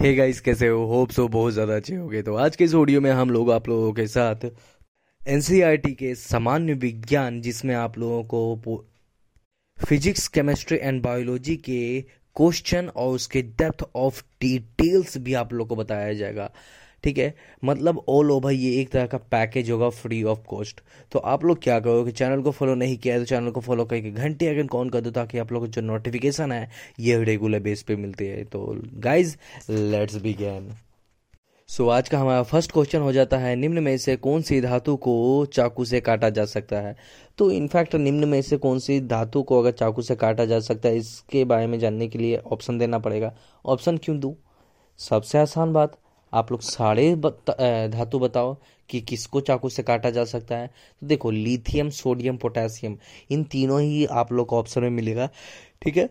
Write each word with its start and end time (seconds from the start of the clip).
हे 0.00 0.08
hey 0.08 0.16
guys 0.18 0.40
कैसे 0.40 0.68
हो? 0.68 0.84
Hope 0.86 1.10
so 1.10 1.26
बहुत 1.28 1.52
ज़्यादा 1.52 1.74
अच्छे 1.76 1.94
हो 1.96 2.22
तो 2.22 2.34
आज 2.34 2.56
के 2.56 2.64
इस 2.64 2.74
ऑडियो 2.74 3.00
में 3.00 3.10
हम 3.10 3.30
लोग 3.30 3.50
आप 3.52 3.68
लोगों 3.68 3.92
के 3.92 4.06
साथ 4.06 4.44
एन 5.20 5.40
के 5.98 6.14
सामान्य 6.14 6.74
विज्ञान, 6.74 7.40
जिसमें 7.40 7.74
आप 7.74 7.98
लोगों 7.98 8.22
को 8.24 8.76
फिजिक्स 9.78 10.26
केमिस्ट्री 10.28 10.78
एंड 10.82 11.00
बायोलॉजी 11.02 11.56
के 11.68 12.00
क्वेश्चन 12.36 12.88
और 12.88 13.14
उसके 13.14 13.42
डेप्थ 13.42 13.84
ऑफ़ 13.96 14.22
डिटेल्स 14.40 15.16
भी 15.18 15.34
आप 15.34 15.52
लोगों 15.52 15.68
को 15.68 15.82
बताया 15.82 16.12
जाएगा। 16.14 16.50
ठीक 17.04 17.18
है? 17.18 17.34
मतलब 17.64 18.04
ऑल 18.08 18.30
ओवर 18.30 18.52
ये 18.52 18.80
एक 18.80 18.90
तरह 18.90 19.06
का 19.06 19.18
पैकेज 19.18 19.70
होगा 19.70 19.88
फ्री 19.90 20.22
ऑफ़ 20.22 20.38
कॉस्ट 20.48 20.80
तो 21.12 21.18
आप 21.18 21.44
लोग 21.44 21.62
क्या 21.62 21.80
करो 21.80 22.04
कि 22.04 22.12
चैनल 22.12 22.42
को 22.42 22.50
फॉलो 22.50 22.74
नहीं 22.74 22.96
किया 22.96 23.18
तो 23.18 23.24
चैनल 23.24 23.50
को 23.50 23.60
फॉलो 23.60 23.84
करके 23.84 24.10
घंटे 24.10 24.48
अगर 24.48 24.66
कॉन 24.66 24.90
कर 24.90 25.00
दो 25.00 25.10
ताकि 25.10 25.38
आप 25.38 25.52
लोग 25.52 25.66
जो 25.66 25.82
नोटिफिकेशन 25.82 26.52
है 26.52 26.70
ये 27.00 27.24
रेगुलर 27.24 27.60
बेस 27.60 27.82
पे 27.82 27.96
मिलती 27.96 28.26
है. 28.26 28.44
तो 28.44 28.82
guys 28.94 29.36
let's 29.70 30.16
begin 30.16 30.72
so 31.68 31.84
so, 31.84 31.90
आज 31.90 32.08
का 32.08 32.18
हमारा 32.18 32.42
फ़र्स्ट 32.42 32.72
क्वेश्चन 32.72 33.00
हो 33.00 33.12
जाता 33.12 33.38
है 33.38 33.56
निम्न 33.56 33.82
में 33.82 33.96
से 33.98 34.16
कौन 34.16 34.42
सी 34.42 34.60
धातु 34.60 34.96
को 34.96 35.46
चाकू 35.46 35.84
से 35.84 36.00
काटा 36.00 36.30
जा 36.30 36.44
सकता 36.44 36.80
है? 36.80 36.96
तो 37.38 37.50
इनफैक्ट 37.50 37.94
निम्न 37.94 38.28
में 38.28 38.42
से 38.42 38.56
कौन 38.56 38.78
सी 38.78 39.00
धातु 39.00 39.42
को 39.42 39.60
अगर 39.60 39.72
चाकू 39.72 40.02
से 40.02 40.16
काटा 40.16 40.44
जा 40.44 40.60
सकता 40.60 40.88
है 40.88 40.96
इसके 40.96 41.44
बारे 41.44 41.66
में 41.66 41.78
जानने 41.78 42.08
के 42.08 42.18
लिए 42.18 42.36
ऑप्शन 42.36 42.78
देना 42.78 42.98
पड़ेगा. 42.98 43.34
ऑप्शन 43.66 43.96
क्यों 43.96 44.20
दूँ? 44.20 44.34
सबसे 44.98 45.38
आसान 45.38 45.72
बात 45.72 45.98
आप 46.34 46.52
लोग 46.52 46.60
सारे 46.62 47.14
धातु 47.88 48.18
बताओ 48.18 48.56
कि 48.90 49.00
किसको 49.02 49.40
चाकू 49.40 49.68
से 49.68 49.82
काटा 49.82 50.10
जा 50.10 50.24
सकता 50.26 50.56
है? 50.56 50.66
तो 51.02 51.06
देखो 51.06 51.30
लिथियम 51.30 51.90
सोडियम 51.92 52.36
पोटेशियम 52.36 52.96
इन 53.30 53.44
तीनों 53.46 53.80
ही 53.80 54.04
आप 54.06 54.32
लोग 54.32 54.46
को 54.48 54.58
ऑप्शन 54.58 54.82
में 54.82 54.90
मिलेगा, 54.90 55.28
ठीक 55.82 55.96
है? 55.96 56.08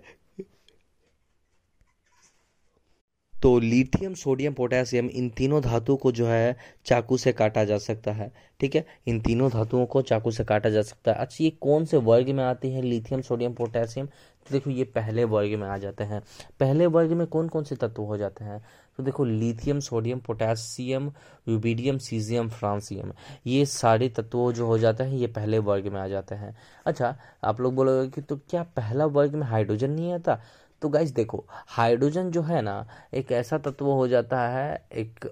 तो 3.34 3.58
लिथियम 3.60 4.14
सोडियम 4.14 4.54
पोटेशियम 4.54 5.08
इन 5.08 5.30
तीनों 5.30 5.62
धातु 5.62 5.96
को 5.96 6.12
जो 6.12 6.28
है, 6.28 6.56
चाकू 6.86 7.18
से 7.18 7.32
काटा 7.32 7.64
जा 7.64 7.78
सकता 7.78 8.12
है, 8.12 8.32
ठीक 8.60 8.76
है? 8.76 8.86
इन 9.08 9.20
तीनों 9.22 9.50
धातुओं 9.52 9.86
को 9.86 10.02
चाकू 10.02 10.32
से 10.32 10.44
काटा 10.44 10.70
जा 10.70 10.82
सकता 10.82 11.12
है। 11.12 11.18
अच्छा 11.18 11.44
ये 11.44 11.50
कौन 11.62 11.86
से 11.86 11.98
वर्ग 12.00 12.30
में 12.30 12.44
आती 12.44 12.72
है 12.72 12.82
लिथियम 12.82 13.22
सोडियम 13.22 13.54
पोटेशियम 13.54 14.06
तो 14.06 14.52
देखो, 14.52 14.70
ये 14.70 14.84
पहले 14.86 15.24
वर्ग 15.26 15.54
में 15.60 15.68
आ 15.68 15.78
जाते 15.78 16.04
हैं। 16.04 16.22
पहले 16.60 16.86
वर्ग 16.88 17.12
में 17.12 17.26
कौन 17.28 17.48
कौन 17.48 17.64
से 17.64 17.76
तत्व 17.76 18.02
हो 18.04 18.18
जाते 18.18 18.44
हैं? 18.44 18.62
तो 19.00 19.04
देखो 19.04 19.24
lithium 19.26 19.80
sodium 19.80 20.20
potassium 20.20 21.12
rubidium 21.50 21.98
caesium 21.98 22.50
francium 22.50 23.12
ये 23.48 23.66
सारे 23.66 24.10
तत्व 24.10 24.52
जो 24.52 24.66
हो 24.68 24.78
जाते 24.78 25.04
हैं, 25.04 25.14
ये 25.14 25.28
पहले 25.28 25.60
वर्ग 25.60 25.88
में 25.88 26.00
आ 26.02 26.08
जाते 26.08 26.36
हैं। 26.36 26.56
अच्छा 26.86 27.16
आप 27.44 27.62
लोग 27.62 27.76
बोलोगे 27.76 28.10
कि 28.10 28.22
तो 28.22 28.38
क्या 28.50 28.64
पहला 28.76 29.06
वर्ग 29.08 29.36
में 29.36 29.48
हाइड्रोजन 29.48 29.92
नहीं 29.92 30.14
आता? 30.14 30.40
तो 30.82 30.90
गाइज़ 30.90 31.14
देखो 31.14 31.46
हाइड्रोजन 31.50 32.32
जो 32.32 32.42
है 32.42 32.62
ना, 32.62 32.86
एक 33.14 33.32
ऐसा 33.32 33.58
तत्व 33.58 33.86
हो 33.86 34.08
जाता 34.08 34.42
है, 34.48 34.86
एक 34.94 35.32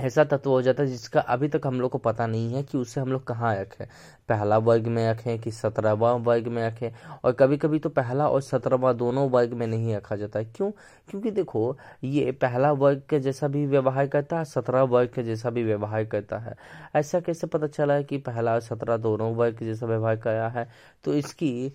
ऐसा 0.00 0.24
तत्व 0.24 0.50
हो 0.50 0.62
जाता 0.62 0.82
है 0.82 0.88
जिसका 0.88 1.20
अभी 1.20 1.48
तक 1.48 1.60
हम 1.66 1.80
लोग 1.80 1.90
को 1.90 1.98
पता 1.98 2.26
नहीं 2.26 2.54
है 2.54 2.62
कि 2.62 2.78
उसे 2.78 3.00
हम 3.00 3.12
लोग 3.12 3.24
कहाँ 3.26 3.54
रखें 3.56 3.86
पहला 4.28 4.58
वर्ग 4.58 4.86
में 4.86 5.10
रखें 5.10 5.38
कि 5.38 5.50
सत्रहवा 5.50 6.12
वर्ग 6.12 6.48
में 6.48 6.66
रखें 6.66 6.90
और 7.24 7.32
कभी 7.32 7.56
कभी 7.56 7.78
तो 7.78 7.88
पहला 7.88 8.28
और 8.28 8.42
सत्रहवा 8.42 8.92
दोनों 8.92 9.30
वर्ग 9.30 9.52
में 9.52 9.66
नहीं 9.66 9.94
रखा 9.96 10.16
जाता 10.16 10.38
है। 10.38 10.44
क्यों? 10.44 10.70
क्योंकि 11.10 11.30
देखो, 11.30 11.76
ये 12.04 12.32
पहला 12.32 12.72
वर्ग 12.72 13.02
के 13.10 13.20
जैसा 13.20 13.48
भी 13.48 13.66
व्यवहार 13.66 14.06
करता 14.06 14.38
है 14.38 14.44
सत्रह 14.44 14.82
वर्ग 14.82 15.08
के 15.08 15.22
जैसा 15.22 15.50
भी 15.50 15.64
व्यवहार 15.64 16.04
करता 16.04 16.38
है। 16.38 16.54
ऐसा 16.96 17.20
कैसे 17.20 17.46
पता 17.46 17.66
चला 17.66 17.94
है 17.94 18.04
कि 18.04 18.18
पहला 18.18 18.54
और 18.54 18.60
सत्रह 18.60 18.96
दोनों 18.96 19.34
वर्ग 19.34 19.58
जैसा 19.62 19.86
व्यवहार 19.86 20.16
कराया 20.16 20.48
है? 20.48 20.68
तो 21.04 21.14
इसकी 21.14 21.72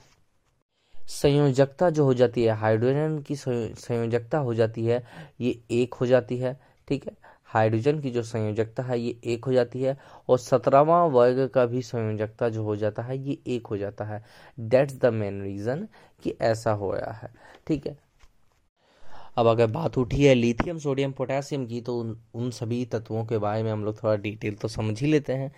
संयोजकता 0.95 1.89
जो 1.89 2.03
हो 2.05 2.13
जाती 2.13 2.43
है, 2.43 2.51
हाइड्रोजन 2.51 3.19
की 3.19 3.35
संयोजकता 3.35 4.37
हो 4.37 4.53
जाती 4.53 4.85
है, 4.85 5.03
ये 5.41 5.59
एक 5.71 5.93
हो 5.93 6.05
जाती 6.05 6.37
है, 6.37 6.59
ठीक 6.87 7.05
है? 7.05 7.28
हाइड्रोजन 7.49 7.99
की 7.99 8.11
जो 8.11 8.23
संयोजकता 8.23 8.83
है 8.83 8.99
ये 8.99 9.15
एक 9.23 9.45
हो 9.45 9.53
जाती 9.53 9.81
है 9.81 9.97
और 10.29 10.39
सत्रहवा 10.39 11.03
वर्ग 11.05 11.47
का 11.47 11.65
भी 11.65 11.81
संयोजकता 11.81 12.49
जो 12.49 12.63
हो 12.63 12.75
जाता 12.75 13.03
है 13.03 13.17
ये 13.17 13.37
एक 13.47 13.67
हो 13.67 13.77
जाता 13.77 14.05
है। 14.05 14.23
दैट्स 14.59 14.99
द 14.99 15.05
मेन 15.05 15.41
रीज़न 15.41 15.87
कि 16.23 16.35
ऐसा 16.41 16.71
हो 16.71 16.91
रहा 16.93 17.11
है। 17.11 17.33
ठीक 17.67 17.87
है? 17.87 17.97
अब 19.37 19.47
अगर 19.47 19.67
बात 19.67 19.97
उठी 19.97 20.25
है 20.25 20.33
लिथियम 20.33 20.77
सोडियम 20.77 21.11
पोटेशियम 21.11 21.65
की 21.65 21.81
तो 21.81 21.99
उन, 21.99 22.17
उन 22.33 22.49
सभी 22.51 22.85
तत्वों 22.85 23.25
के 23.25 23.37
बारे 23.37 23.63
में 23.63 23.71
हम 23.71 23.85
लोग 23.85 24.03
थोड़ा 24.03 24.15
डिटेल 24.15 24.55
तो 24.55 24.67
समझ 24.67 25.01
ही 25.01 25.07
लेते 25.07 25.33
हैं। 25.33 25.51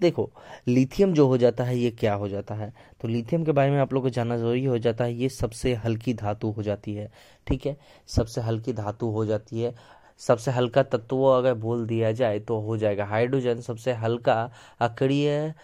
देखो 0.00 0.30
लिथियम 0.68 1.12
जो 1.12 1.26
हो 1.26 1.36
जाता 1.38 1.64
है 1.64 1.78
ये 1.78 1.90
क्या 1.90 2.14
हो 2.14 2.28
जाता 2.28 2.54
है? 2.54 2.72
तो 3.00 3.08
लिथियम 3.08 3.44
के 3.44 3.52
बारे 3.52 3.70
में 3.70 3.78
आप 3.78 3.92
लोग 3.92 4.02
को 4.02 4.10
जानना 4.10 4.36
ज़रूरी 4.36 4.64
हो 4.64 4.78
जाता 4.78 5.04
है 5.04 5.14
ये 5.14 5.28
सबसे 5.28 5.74
हल्की 5.74 6.14
धातु 6.14 6.50
हो 6.50 6.62
जाती 6.62 6.94
है। 6.94 7.10
ठीक 7.46 7.66
है? 7.66 7.76
सबसे 8.06 8.40
हल्की 8.40 8.72
धातु 8.72 9.06
हो 9.06 9.24
जाती 9.26 9.60
है। 9.60 9.74
सबसे 10.20 10.50
हल्का 10.50 10.82
तत्व 10.84 11.22
अगर 11.24 11.54
बोल 11.56 11.86
दिया 11.86 12.12
जाए 12.12 12.38
तो 12.40 12.58
हो 12.60 12.76
जाएगा 12.76 13.04
हाइड्रोजन। 13.06 13.60
सबसे 13.60 13.92
हल्का 13.94 14.42
अक्रिय 14.80 15.54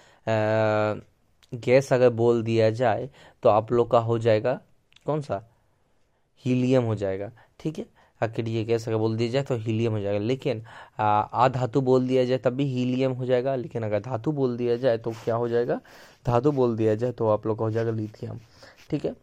गैस 1.52 1.92
अगर 1.92 2.10
बोल 2.10 2.42
दिया 2.42 2.70
जाए 2.72 3.08
तो 3.42 3.48
आप 3.48 3.72
लोग 3.72 3.90
का 3.90 3.98
हो 4.00 4.18
जाएगा 4.18 4.60
कौन 5.06 5.20
सा? 5.20 5.42
हीलियम 6.44 6.84
हो 6.84 6.94
जाएगा, 6.94 7.30
ठीक 7.60 7.78
है? 7.78 7.86
अक्रिय 8.20 8.62
गैस 8.64 8.86
अगर 8.88 8.96
बोल 8.96 9.16
दिया 9.16 9.30
जाए 9.30 9.42
तो 9.42 9.56
हीलियम 9.56 9.92
हो 9.92 10.00
जाएगा। 10.00 10.18
लेकिन 10.20 10.62
आ 10.98 11.48
धातु 11.48 11.80
बोल 11.80 12.06
दिया 12.08 12.24
जाए 12.24 12.38
तब 12.38 12.52
भी 12.52 12.64
हीलियम 12.66 13.12
हो 13.12 13.26
जाएगा, 13.26 13.54
लेकिन 13.56 13.82
अगर 13.82 14.00
धातु 14.00 14.32
बोल 14.32 14.56
दिया 14.56 14.76
जाए 14.76 14.98
तो 14.98 15.10
क्या 15.24 15.34
हो 15.34 15.48
जाएगा? 15.48 15.80
धातु 16.26 16.52
बोल 16.52 16.76
दिया 16.76 16.94
जाए 16.94 17.12
तो 17.12 17.28
आप 17.28 17.46
लोग 17.46 17.58
का 17.58 17.64
हो 17.64 17.70
जाएगा 17.70 17.90
लिथियम, 17.92 18.38
ठीक 18.90 19.04
है? 19.04 19.14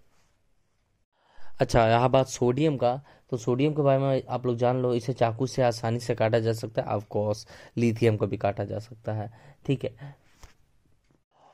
अच्छा 1.59 1.88
यहाँ 1.88 2.09
बात 2.09 2.28
सोडियम 2.28 2.78
का। 2.78 2.96
तो 3.31 3.38
सोडियम 3.38 3.74
के 3.74 3.81
बारे 3.81 4.00
में 4.00 4.24
आप 4.28 4.46
लोग 4.46 4.58
जान 4.58 4.78
लो, 4.81 4.94
इसे 4.94 5.14
चाकू 5.14 5.47
से 5.47 5.62
आसानी 5.64 6.00
से 6.00 6.16
काटा 6.16 6.40
जा 6.40 6.53
सकता 6.53 6.81
है 6.81 6.88
ऑफकोर्स 6.90 7.46
लिथियम 7.78 8.18
को 8.18 8.28
भी 8.28 8.38
काटा 8.38 8.64
जा 8.66 8.80
सकता 8.80 9.14
है, 9.14 9.30
ठीक 9.66 9.84
है। 9.84 10.16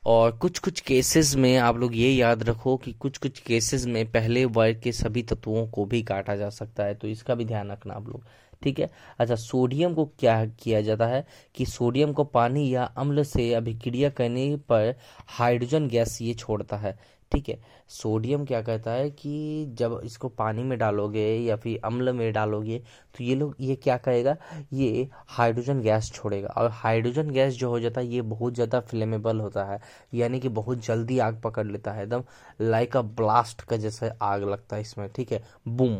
और 0.04 0.32
कुछ 0.38 0.60
कुछ 0.60 0.80
केसेस 0.82 1.36
में 1.36 1.56
आप 1.58 1.78
लोग 1.78 1.96
ये 1.96 2.10
याद 2.12 2.44
रखो 2.44 2.76
कि 2.78 2.92
कुछ 2.94 3.18
कुछ 3.18 3.40
केसेस 3.40 3.86
में 3.86 4.06
पहले 4.12 4.44
वर्ग 4.48 4.80
के 4.82 4.92
सभी 4.92 5.24
तत्वों 5.24 5.66
को 5.68 5.86
भी 5.86 6.02
काटा 6.04 6.36
जा 6.36 6.50
सकता 6.52 6.84
है 6.84 6.96
तो 6.96 7.08
इसका 7.08 7.36
भी 7.36 7.46
ध्यान 7.46 7.72
रखना 7.72 7.94
आप 7.94 8.08
लोग, 8.08 8.24
ठीक 8.64 8.80
है। 8.80 8.90
अच्छा 9.20 9.36
सोडियम 9.36 9.94
को 9.94 10.06
क्या 10.20 10.46
किया 10.60 10.82
जाता 10.82 11.08
है 11.08 11.26
कि 11.56 11.66
सोडियम 11.66 12.14
को 12.14 12.24
पानी 12.26 12.70
या 12.70 12.84
अम्ल 12.98 13.24
से 13.24 13.54
अभिक्रिया 13.54 14.10
करने 14.12 14.56
पर 14.70 14.94
हाइड्रोजन 15.30 15.88
गैस 15.88 16.22
ये 16.22 16.34
छोड़ता 16.36 16.78
है 16.78 16.98
ठीक 17.36 17.50
है 17.50 17.58
सोडियम 17.92 18.44
क्या 18.46 18.62
कहता 18.62 18.92
है 18.92 19.10
कि 19.12 19.66
जब 19.80 20.00
इसको 20.06 20.30
पानी 20.32 20.64
में 20.64 20.78
डालोगे 20.80 21.26
या 21.38 21.56
फिर 21.56 21.80
अम्ल 21.86 22.12
में 22.14 22.32
डालोगे 22.34 22.78
तो 23.16 23.24
ये 23.24 23.36
लोग 23.36 23.56
ये 23.60 23.76
क्या 23.76 23.98
कहेगा 23.98 24.36
ये 24.74 25.08
हाइड्रोजन 25.30 25.82
गैस 25.82 26.12
छोड़ेगा। 26.14 26.48
और 26.58 26.70
हाइड्रोजन 26.74 27.30
गैस 27.30 27.54
जो 27.56 27.70
हो 27.70 27.80
जाता 27.80 28.02
है 28.02 28.08
ये 28.08 28.22
बहुत 28.24 28.54
ज़्यादा 28.54 28.80
फ्लेमेबल 28.82 29.40
होता 29.40 29.64
है 29.66 29.80
यानी 30.14 30.40
कि 30.40 30.50
बहुत 30.52 30.86
जल्दी 30.86 31.20
आग 31.20 31.42
पकड़ 31.42 31.66
लेता 31.68 31.92
है 31.92 32.04
एकदम 32.04 32.24
लाइक 32.62 32.98
अ 32.98 33.02
ब्लास्ट 33.02 33.62
का 33.62 33.78
जैसे 33.78 34.12
आग 34.24 34.44
लगता 34.44 34.76
है 34.76 34.82
इसमें 34.82 35.08
ठीक 35.16 35.32
है 35.32 35.44
बूम 35.68 35.98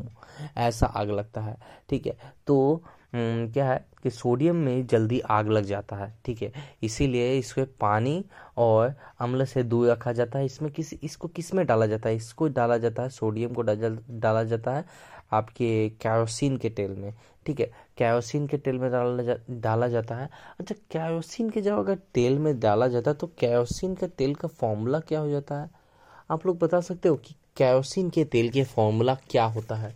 ऐसा 0.60 0.86
आग 0.88 1.12
लगता 1.12 1.42
है 1.42 1.58
ठीक 1.90 2.08
है। 2.08 2.18
तो 2.48 2.84
हम्म, 3.14 3.52
क्या 3.52 3.66
है 3.66 3.86
कि 4.06 4.10
सोडियम 4.12 4.56
में 4.56 4.86
जल्दी 4.88 5.20
आग 5.20 5.48
लग 5.50 5.64
जाता 5.66 5.96
है 5.96 6.14
ठीक 6.26 6.42
है? 6.42 6.52
इसीलिए 6.84 7.38
इसको 7.38 7.64
पानी 7.80 8.24
और 8.58 8.94
अम्ल 9.20 9.46
से 9.46 9.64
दूर 9.64 9.90
रखा 9.90 10.12
जाता 10.14 10.40
है। 10.40 10.46
इसमें 10.46 10.72
किस 10.72 10.94
इसको 10.94 11.28
किसमें 11.28 11.66
डाला 11.66 11.86
जाता 11.86 12.10
है? 12.10 12.16
इसको 12.16 12.48
डाला 12.50 12.78
जाता 12.78 13.04
है 13.04 13.10
सोडियम 13.12 13.54
को 13.54 13.62
डाला 13.62 14.44
जाता 14.44 14.76
है 14.76 14.86
आपके 15.34 15.90
कैरोसिन 16.02 16.58
के 16.58 16.70
तेल 16.70 16.92
में 16.92 17.14
ठीक 17.46 17.60
है? 17.60 17.66
कैरोसिन 17.98 18.48
के 18.48 18.58
तेल 18.58 18.78
में 18.80 18.90
डाला 18.92 19.24
जा, 19.24 19.36
डाला 19.52 19.88
जाता 19.88 20.16
है। 20.16 20.30
अच्छा 20.60 20.76
कैरोसिन 20.92 21.50
के 21.50 21.62
जब 21.62 21.80
अगर 21.80 21.98
तेल 22.14 22.40
में 22.40 22.60
डाला 22.60 22.88
जाता 22.88 23.12
है 23.12 23.18
तो 23.18 23.32
कैरोसिन 23.40 23.96
का 23.96 24.08
तेल 24.08 24.36
का 24.36 24.48
फॉर्मूला 24.50 25.00
क्या 25.00 25.20
हो 25.20 25.30
जाता 25.30 25.62
है? 25.62 25.70
आप 26.32 26.46
लोग 26.46 26.60
बता 26.60 26.82
सकते 26.82 27.10
हो 27.10 27.16
कि 27.18 27.36
कैरोसिन 27.58 28.10
के 28.10 28.26
तेल 28.26 28.50
के 28.50 28.64
फॉर्मूला 28.66 29.16
क्या 29.30 29.46
होता 29.46 29.76
है? 29.76 29.94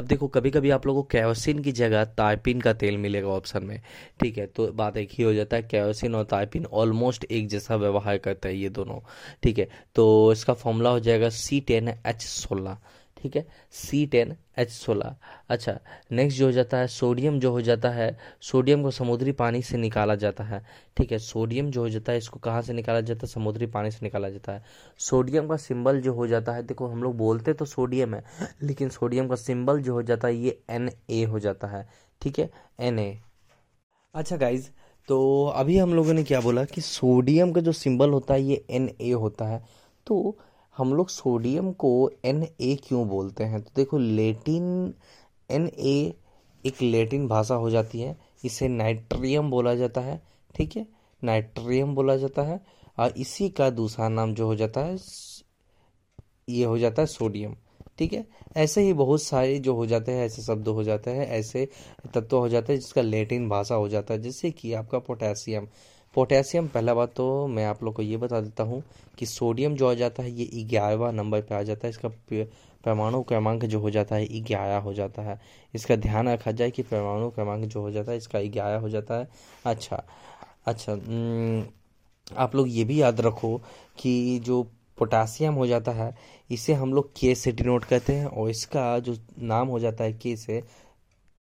अब 0.00 0.06
देखो 0.06 0.26
कभी 0.28 0.50
कभी 0.50 0.70
आप 0.70 0.86
लोगों 0.86 1.02
को 1.02 1.08
कैरोसिन 1.10 1.58
की 1.62 1.72
जगह 1.72 2.04
ताइपिन 2.16 2.60
का 2.60 2.72
तेल 2.72 2.96
मिलेगा 2.98 3.28
ऑप्शन 3.28 3.64
में। 3.64 3.80
ठीक 4.20 4.38
है 4.38 4.46
तो 4.46 4.66
बात 4.72 4.96
एक 4.96 5.08
ही 5.12 5.24
हो 5.24 5.32
जाता 5.34 5.56
है, 5.56 5.62
कैरोसिन 5.62 6.14
और 6.14 6.24
ताइपिन 6.24 6.66
ऑलमोस्ट 6.66 7.24
एक 7.24 7.48
जैसा 7.48 7.76
व्यवहार 7.76 8.18
करता 8.18 8.48
है 8.48 8.56
ये 8.56 8.68
दोनों। 8.70 8.98
ठीक 9.42 9.58
है 9.58 9.68
तो 9.94 10.32
इसका 10.32 10.54
फॉर्मूला 10.54 10.90
हो 10.90 11.00
जाएगा 11.00 11.28
सी 11.30 11.60
टेन 11.60 11.88
एच 11.88 12.22
सोलह। 12.22 12.78
ठीक 13.20 13.36
है? 13.36 13.46
सी 13.72 14.04
टेन 14.06 14.36
एच 14.58 14.70
सोलह 14.70 15.16
अच्छा 15.48 15.78
नेक्स्ट 16.12 16.38
जो 16.38 16.46
हो 16.46 16.52
जाता 16.52 16.76
है 16.76 16.86
सोडियम 16.88 17.38
जो 17.40 17.50
हो 17.52 17.60
जाता 17.60 17.90
है 17.90 18.16
सोडियम 18.42 18.82
को 18.82 18.90
समुद्री 18.90 19.32
पानी 19.32 19.62
से 19.62 19.76
निकाला 19.78 20.14
जाता 20.14 20.44
है। 20.44 20.62
ठीक 20.96 21.12
है 21.12 21.18
सोडियम 21.18 21.70
जो 21.70 21.80
हो 21.80 21.88
जाता 21.88 22.12
है, 22.12 22.18
इसको 22.18 22.40
कहाँ 22.40 22.62
से 22.62 22.72
निकाला 22.72 23.00
जाता 23.00 23.26
है? 23.26 23.32
समुद्री 23.32 23.66
पानी 23.66 23.90
से 23.90 23.98
निकाला 24.02 24.28
जाता 24.28 24.52
है। 24.52 24.64
सोडियम 25.00 25.48
का 25.48 25.56
सिंबल 25.56 26.00
जो 26.00 26.12
हो 26.14 26.26
जाता 26.26 26.52
है, 26.52 26.62
देखो, 26.62 26.86
हम 26.86 27.02
लोग 27.02 27.16
बोलते 27.16 27.52
तो 27.52 27.64
सोडियम 27.64 28.14
है, 28.14 28.24
लेकिन 28.62 28.88
सोडियम 28.88 29.28
का 29.28 29.36
सिंबल 29.36 29.82
जो 29.82 29.94
हो 29.94 30.02
जाता 30.02 30.28
है, 30.28 30.36
ये 30.36 30.60
एन 30.70 30.90
ए 31.10 31.22
हो 31.24 31.38
जाता 31.38 31.66
है। 31.66 31.88
ठीक 32.22 32.38
है? 32.38 32.50
एन 32.80 32.98
ए 32.98 33.16
अच्छा 34.14 34.36
गाइज़ 34.36 34.68
तो 35.08 35.46
अभी 35.46 35.76
हम 35.78 35.94
लोगों 35.94 36.12
ने 36.14 36.22
क्या 36.24 36.40
बोला 36.40 36.64
कि 36.64 36.80
सोडियम 36.80 37.52
का 37.52 37.60
जो 37.60 37.72
सिंबल 37.72 38.10
होता 38.10 38.34
है, 38.34 38.42
ये 38.42 38.64
एन 38.70 38.90
ए 39.00 39.10
होता 39.12 39.44
है। 39.44 39.62
तो 40.06 40.38
हम 40.80 40.94
लोग 40.94 41.08
सोडियम 41.08 41.72
को 41.72 42.10
एन 42.24 42.42
ए 42.60 42.76
क्यों 42.88 43.06
बोलते 43.08 43.44
हैं? 43.44 43.60
तो 43.62 43.70
देखो, 43.76 43.98
लेटिन 43.98 44.94
एन 45.50 45.66
ए 45.68 46.14
एक 46.66 46.82
लेटिन 46.82 47.26
भाषा 47.28 47.54
हो 47.54 47.70
जाती 47.70 48.00
है। 48.00 48.16
इसे 48.44 48.68
नाइट्रियम 48.68 49.50
बोला 49.50 49.74
जाता 49.74 50.00
है, 50.00 50.20
ठीक 50.54 50.76
है? 50.76 50.86
नाइट्रियम 51.24 51.94
बोला 51.94 52.16
जाता 52.16 52.42
है 52.42 52.60
और 52.98 53.14
इसी 53.16 53.48
का 53.48 53.70
दूसरा 53.70 54.08
नाम 54.08 54.34
जो 54.34 54.46
हो 54.46 54.54
जाता 54.56 54.80
है, 54.80 54.96
ये 56.48 56.64
हो 56.64 56.78
जाता 56.78 57.02
है 57.02 57.06
सोडियम, 57.06 57.54
ठीक 57.98 58.12
है? 58.12 58.26
ऐसे 58.56 58.82
ही 58.82 58.92
बहुत 58.92 59.22
सारे 59.22 59.58
जो 59.58 59.74
हो 59.74 59.86
जाते 59.86 60.12
हैं, 60.12 60.24
ऐसे 60.26 60.42
शब्द 60.42 60.68
हो 60.68 60.82
जाते 60.84 61.10
हैं, 61.10 61.26
ऐसे 61.28 61.68
तत्व 62.14 62.36
हो 62.38 62.48
जाते 62.48 62.72
हैं 62.72 62.80
जिसका 62.80 63.02
लेटिन 63.02 63.48
भाषा 63.48 63.74
हो 63.74 63.88
जाता 63.88 64.14
है 64.14 64.22
जैसे 64.22 64.50
कि 64.50 64.72
आपका 64.72 64.98
पोटेशियम 64.98 65.68
पोटेशियम, 66.14 66.66
पहला 66.68 66.94
बात 66.94 67.12
तो 67.16 67.46
मैं 67.46 67.64
आप 67.66 67.82
लोग 67.84 67.94
को 67.94 68.02
ये 68.02 68.16
बता 68.16 68.40
देता 68.40 68.62
हूँ 68.62 68.82
कि 69.18 69.26
सोडियम 69.26 69.74
जो 69.76 69.88
आ 69.88 69.94
जाता 69.94 70.22
है, 70.22 70.30
ये 70.32 70.64
ग्यारहवा 70.64 71.10
नंबर 71.12 71.40
पे 71.40 71.54
आ 71.54 71.62
जाता 71.62 71.86
है। 71.86 71.90
इसका 71.90 72.08
परमाणु 72.84 73.22
क्रमांक 73.22 73.64
जो 73.64 73.78
हो 73.80 73.90
जाता 73.90 74.16
है 74.16 74.40
ग्यारह 74.42 74.78
हो 74.78 74.92
जाता 74.94 75.22
है। 75.22 75.38
इसका 75.74 75.96
ध्यान 75.96 76.28
रखा 76.28 76.52
जाए 76.52 76.70
कि 76.70 76.82
परमाणु 76.82 77.28
क्रमांक 77.30 77.64
जो 77.64 77.80
हो 77.80 77.90
जाता 77.90 78.12
है, 78.12 78.18
इसका 78.18 78.40
ग्यारह 78.42 78.78
हो 78.80 78.88
जाता 78.88 79.18
है। 79.18 79.28
अच्छा 79.64 80.02
अच्छा 80.66 80.92
आप 82.36 82.54
लोग 82.54 82.68
ये 82.68 82.84
भी 82.84 83.00
याद 83.00 83.20
रखो 83.20 83.56
कि 83.98 84.38
जो 84.44 84.62
पोटासियम 84.98 85.54
हो 85.54 85.66
जाता 85.66 85.92
है, 85.92 86.14
इसे 86.50 86.74
हम 86.74 86.92
लोग 86.94 87.12
के 87.20 87.34
से 87.34 87.52
डिनोट 87.52 87.84
करते 87.84 88.14
हैं 88.14 88.26
और 88.26 88.50
इसका 88.50 88.98
जो 88.98 89.16
नाम 89.38 89.68
हो 89.68 89.78
जाता 89.80 90.04
है 90.04 90.12
के 90.12 90.34
से, 90.36 90.62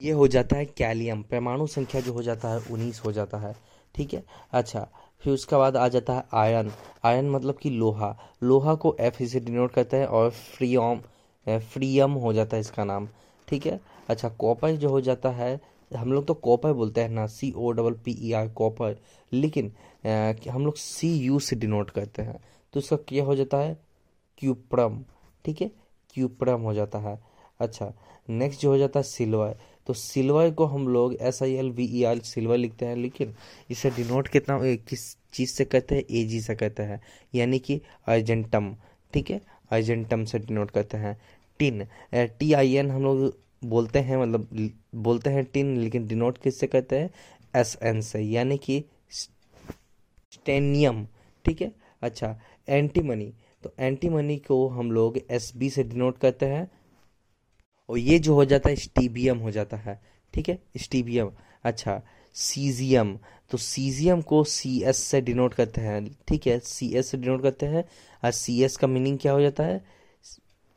ये 0.01 0.13
हो 0.13 0.27
जाता 0.29 0.57
है 0.57 0.65
कैलियम। 0.67 1.23
परमाणु 1.23 1.67
संख्या 1.67 2.01
जो 2.01 2.13
हो 2.13 2.23
जाता 2.23 2.49
है, 2.49 2.61
उन्नीस 2.71 3.01
हो 3.05 3.13
जाता 3.13 3.39
है। 3.39 3.55
ठीक 3.97 4.15
है? 4.15 4.25
अच्छा 4.53 4.89
फिर 5.23 5.33
उसके 5.35 5.57
बाद 5.57 5.77
आ 5.77 5.87
जाता 5.89 6.15
है 6.15 6.25
आयन 6.35 6.71
आयन 7.05 7.31
मतलब 7.31 7.59
कि 7.59 7.71
लोहा। 7.71 8.17
लोहा 8.43 8.75
को 8.75 8.97
एफ़ 9.01 9.23
से 9.25 9.41
डिनोट 9.41 9.73
करता 9.73 9.97
है 9.97 10.07
और 10.09 10.31
फ्रीओम 10.31 11.01
फ्रीयम 11.47 12.13
हो 12.13 12.33
जाता 12.33 12.57
है 12.57 12.61
इसका 12.61 12.85
नाम। 12.85 13.09
ठीक 13.49 13.67
है? 13.67 13.81
अच्छा 14.09 14.29
कॉपर 14.29 14.77
जो 14.77 14.89
हो 14.89 15.01
जाता 15.01 15.31
है 15.31 15.61
हम 15.91 16.13
लोग 16.13 16.27
तो 16.27 16.35
कॉपर 16.35 16.73
बोलते 16.73 17.01
हैं 17.01 17.09
ना 17.09 17.27
C 17.27 17.53
O 17.57 17.71
double 17.71 17.93
P 18.05 18.13
E 18.21 18.33
R 18.33 18.49
copper 18.49 18.97
लेकिन 19.33 19.73
आ, 20.07 20.33
हम 20.53 20.65
लोग 20.65 20.77
सी 20.77 21.13
यू 21.17 21.39
से 21.41 21.57
डिनोट 21.57 21.91
करते 21.91 22.23
हैं। 22.23 22.39
तो 22.75 22.81
इसका 22.81 22.97
क्या 23.09 23.25
हो 23.25 23.37
जाता 23.37 23.59
है? 23.59 23.77
क्यूप्रम 24.39 24.99
ठीक 25.45 25.61
है? 25.61 25.71
क्यूप्रम 26.15 26.61
हो 26.61 26.75
जाता 26.75 26.99
है। 26.99 27.19
अच्छा 27.61 27.93
नेक्स्ट 28.29 28.61
जो 28.61 28.71
हो 28.71 28.79
जाता 28.79 29.01
है 29.01 29.05
सिल्वर 29.05 29.57
तो 29.87 29.95
सिल्वर 29.95 30.51
को 30.51 30.65
हम 30.67 30.89
लोग 30.89 31.15
S 31.15 31.43
I 31.43 31.53
L 31.55 31.71
V 31.71 31.85
E 31.99 32.03
R 32.05 32.19
silver 32.25 32.57
लिखते 32.57 32.87
हैं, 32.87 32.97
लेकिन 32.97 33.35
इसे 33.71 33.91
डिनोट 33.91 34.29
कितना 34.29 34.59
किस 34.89 35.15
चीज़ 35.35 35.51
से 35.51 35.65
कहते 35.65 35.95
हैं? 35.95 36.03
ए 36.11 36.25
जी 36.25 36.41
से 36.41 36.55
कहते 36.55 36.83
हैं। 36.83 37.01
यानी 37.35 37.59
कि 37.59 37.81
अर्जेंटम 38.09 38.75
ठीक 39.13 39.31
है? 39.31 39.41
अर्जेंटम 39.71 40.25
से 40.25 40.39
डिनोट 40.39 40.71
करते 40.71 40.97
हैं। 40.97 41.17
टिन 41.61 41.87
टी 42.15 42.53
आई 42.53 42.75
एन 42.77 42.91
हम 42.91 43.03
लोग 43.03 43.35
बोलते 43.65 43.99
हैं 43.99 44.17
मतलब 44.17 44.71
बोलते 44.95 45.31
हैं 45.31 45.45
टिन 45.45 45.77
लेकिन 45.77 46.07
डिनोट 46.07 46.39
किससे 46.39 46.67
कहते 46.67 46.99
हैं? 46.99 47.11
एस 47.55 47.77
एन 47.83 48.01
से। 48.03 48.21
यानी 48.21 48.59
कि 48.59 48.85
स्टेनियम 50.33 51.07
ठीक 51.45 51.61
है? 51.63 51.73
अच्छा 52.03 52.39
एंटीमनी 52.69 53.33
तो 53.65 53.73
एंटीमनी 53.79 54.37
को 54.39 54.67
हम 54.69 54.91
लोग 54.93 55.19
एस 55.31 55.53
बी 55.57 55.71
से 55.71 55.83
डिनोट 55.85 56.19
करते 56.19 56.47
हैं। 56.47 56.69
और 57.89 57.99
ये 57.99 58.19
जो 58.19 58.35
हो 58.35 58.45
जाता 58.45 58.71
है 58.71 58.77
स्टीबियम 58.77 59.39
हो 59.39 59.51
जाता 59.51 59.77
है, 59.77 60.01
ठीक 60.35 60.49
है? 60.49 60.59
स्टीबियम 60.77 61.31
अच्छा 61.65 62.01
सीजियम। 62.35 63.19
तो 63.51 63.59
सीजियम 63.59 64.23
को 64.23 64.43
सी 64.45 64.81
एस 64.83 64.97
से 64.97 65.21
डिनोट 65.21 65.55
करते 65.55 65.81
हैं, 65.81 66.05
ठीक 66.29 66.47
है? 66.47 66.59
सी 66.59 66.93
एस 66.95 67.11
से 67.11 67.19
डिनोट 67.19 67.43
करते 67.43 67.67
हैं 67.67 67.85
और 68.25 68.31
सी 68.31 68.63
एस 68.63 68.77
का 68.77 68.87
मीनिंग 68.87 69.19
क्या 69.19 69.33
हो 69.33 69.41
जाता 69.41 69.65
है? 69.65 69.85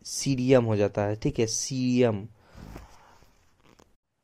सीरियम 0.05 0.65
हो 0.65 0.75
जाता 0.75 1.05
है, 1.05 1.15
ठीक 1.15 1.39
है? 1.39 1.45
सीरियम 1.47 2.27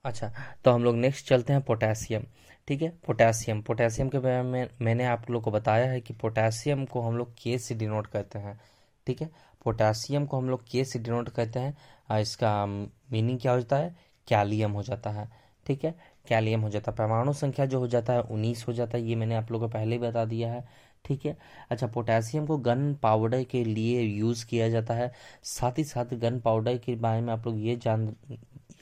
अच्छा 0.05 0.31
तो 0.65 0.71
हम 0.71 0.83
लोग 0.83 0.95
नेक्स्ट 0.95 1.27
चलते 1.27 1.53
हैं 1.53 1.61
पोटेशियम, 1.61 2.23
ठीक 2.67 2.81
है? 2.81 2.89
पोटेशियम 3.07 3.61
पोटेशियम 3.61 4.09
के 4.09 4.19
बारे 4.19 4.41
में 4.43 4.69
मैंने 4.81 5.05
आप 5.05 5.29
लोग 5.31 5.43
को 5.43 5.51
बताया 5.51 5.85
है 5.91 6.01
कि 6.01 6.13
पोटेशियम 6.13 6.85
को 6.85 7.01
हम 7.01 7.17
लोग 7.17 7.33
के 7.33 7.57
से 7.57 7.75
डिनोट 7.75 8.07
करते 8.07 8.39
हैं, 8.39 8.59
ठीक 9.07 9.21
है? 9.21 9.29
पोटेशियम 9.65 10.25
को 10.25 10.37
हम 10.37 10.49
लोग 10.49 10.63
के 10.71 10.83
से 10.85 10.99
डिनोट 10.99 11.29
करते 11.29 11.59
हैं 11.59 11.77
और 12.11 12.19
इसका 12.19 12.65
मीनिंग 12.65 13.39
क्या 13.39 13.51
हो 13.51 13.59
जाता 13.59 13.77
है? 13.77 13.95
कैलियम 14.27 14.71
हो 14.71 14.83
जाता 14.83 15.09
है, 15.09 15.29
ठीक 15.65 15.83
है? 15.85 15.93
कैलियम 16.27 16.61
हो 16.61 16.69
जाता 16.69 16.91
है, 16.91 16.97
परमाणु 16.97 17.33
संख्या 17.33 17.65
जो 17.65 17.79
हो 17.79 17.87
जाता 17.87 18.13
है, 18.13 18.21
उन्नीस 18.21 18.65
हो 18.67 18.73
जाता 18.73 18.97
है, 18.97 19.03
ये 19.03 19.15
मैंने 19.15 19.35
आप 19.35 19.51
लोगों 19.51 19.67
को 19.67 19.73
पहले 19.73 19.95
ही 19.95 20.01
बता 20.01 20.25
दिया 20.25 20.51
है, 20.53 20.63
ठीक 21.05 21.25
है? 21.25 21.35
अच्छा 21.71 21.87
पोटेशियम 21.87 22.45
को 22.45 22.57
गन 22.57 22.93
पाउडर 23.03 23.43
के 23.43 23.63
लिए 23.63 24.01
यूज़ 24.01 24.45
किया 24.45 24.69
जाता 24.69 24.93
है, 24.93 25.11
साथ 25.43 25.77
ही 25.77 25.83
साथ 25.83 26.13
गन 26.15 26.39
पाउडर 26.39 26.77
के 26.77 26.95
बारे 26.95 27.21
में 27.21 27.31
आप 27.33 27.47
लोग 27.47 27.59
ये 27.59 27.75
जान, 27.75 28.07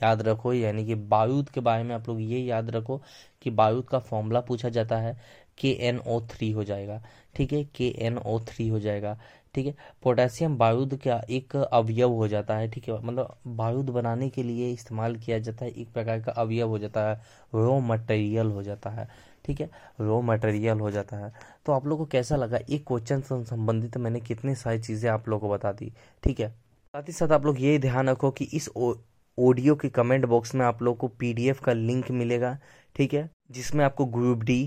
याद 0.03 0.21
रखो, 0.21 0.53
यानी 0.53 0.85
कि 0.85 0.95
बारूद 0.95 1.49
के 1.49 1.61
बारे 1.61 1.83
में 1.83 1.95
आप 1.95 2.09
लोग 2.09 2.21
ये 2.21 2.39
याद 2.39 2.69
रखो 2.69 3.01
कि 3.41 3.49
बारूद 3.49 3.85
का 3.85 3.99
फॉर्मूला 3.99 4.41
पूछा 4.41 4.69
जाता 4.69 4.97
है 4.97 5.17
के 5.57 5.71
एन 5.87 5.99
ओ 5.99 6.19
थ्री 6.29 6.51
हो 6.51 6.63
जाएगा, 6.63 7.01
ठीक 7.35 7.53
है? 7.53 7.63
के 7.75 7.87
एन 7.99 8.17
ओ 8.17 8.39
थ्री 8.39 8.67
हो 8.67 8.79
जाएगा 8.79 9.17
ठीक 9.53 9.65
है? 9.65 9.75
पोटेशियम 10.03 10.57
बारूद 10.57 10.95
का 11.03 11.21
एक 11.29 11.55
अवयव 11.55 12.11
हो 12.11 12.27
जाता 12.27 12.55
है, 12.57 12.69
ठीक 12.71 12.87
है? 12.89 13.01
मतलब 13.05 13.37
बारूद 13.47 13.89
बनाने 13.89 14.29
के 14.29 14.43
लिए 14.43 14.71
इस्तेमाल 14.73 15.15
किया 15.15 15.39
जाता 15.39 15.65
है, 15.65 15.71
एक 15.71 15.91
प्रकार 15.93 16.21
का 16.21 16.31
अवयव 16.31 16.67
हो 16.67 16.79
जाता 16.79 17.09
है 17.09 17.21
रॉ 17.55 17.79
मटेरियल 17.81 18.47
हो 18.47 18.63
जाता 18.63 18.89
है, 18.89 19.07
ठीक 19.45 19.61
है? 19.61 19.69
रॉ 20.01 20.21
मटेरियल 20.21 20.79
हो 20.79 20.91
जाता 20.91 21.17
है। 21.17 21.31
तो 21.65 21.71
आप 21.71 21.87
लोग 21.87 21.99
को 21.99 22.05
कैसा 22.05 22.35
लगा? 22.35 22.59
एक 22.69 22.85
क्वेश्चन 22.87 23.21
से 23.21 23.43
संबंधित 23.45 23.97
मैंने 23.97 24.19
कितनी 24.21 24.55
सारी 24.55 24.79
चीज़ें 24.79 25.09
आप 25.11 25.29
लोग 25.29 25.41
को 25.41 25.49
बता 25.49 25.71
दी, 25.71 25.91
ठीक 26.23 26.39
है? 26.39 26.49
साथ 26.49 27.07
ही 27.07 27.13
साथ 27.13 27.31
आप 27.31 27.45
लोग 27.45 27.61
ये 27.61 27.77
ध्यान 27.79 28.09
रखो 28.09 28.31
कि 28.31 28.45
इस 28.53 28.69
ऑडियो 28.77 29.75
के 29.75 29.89
कमेंट 29.89 30.25
बॉक्स 30.25 30.53
में 30.55 30.65
आप 30.65 30.81
लोग 30.81 30.97
को 30.97 31.07
पीडीएफ 31.09 31.59
का 31.59 31.73
लिंक 31.73 32.11
मिलेगा, 32.11 32.57
ठीक 32.95 33.13
है? 33.13 33.29
जिसमें 33.51 33.83
आपको 33.85 34.05
ग्रुप 34.05 34.43
डी 34.43 34.63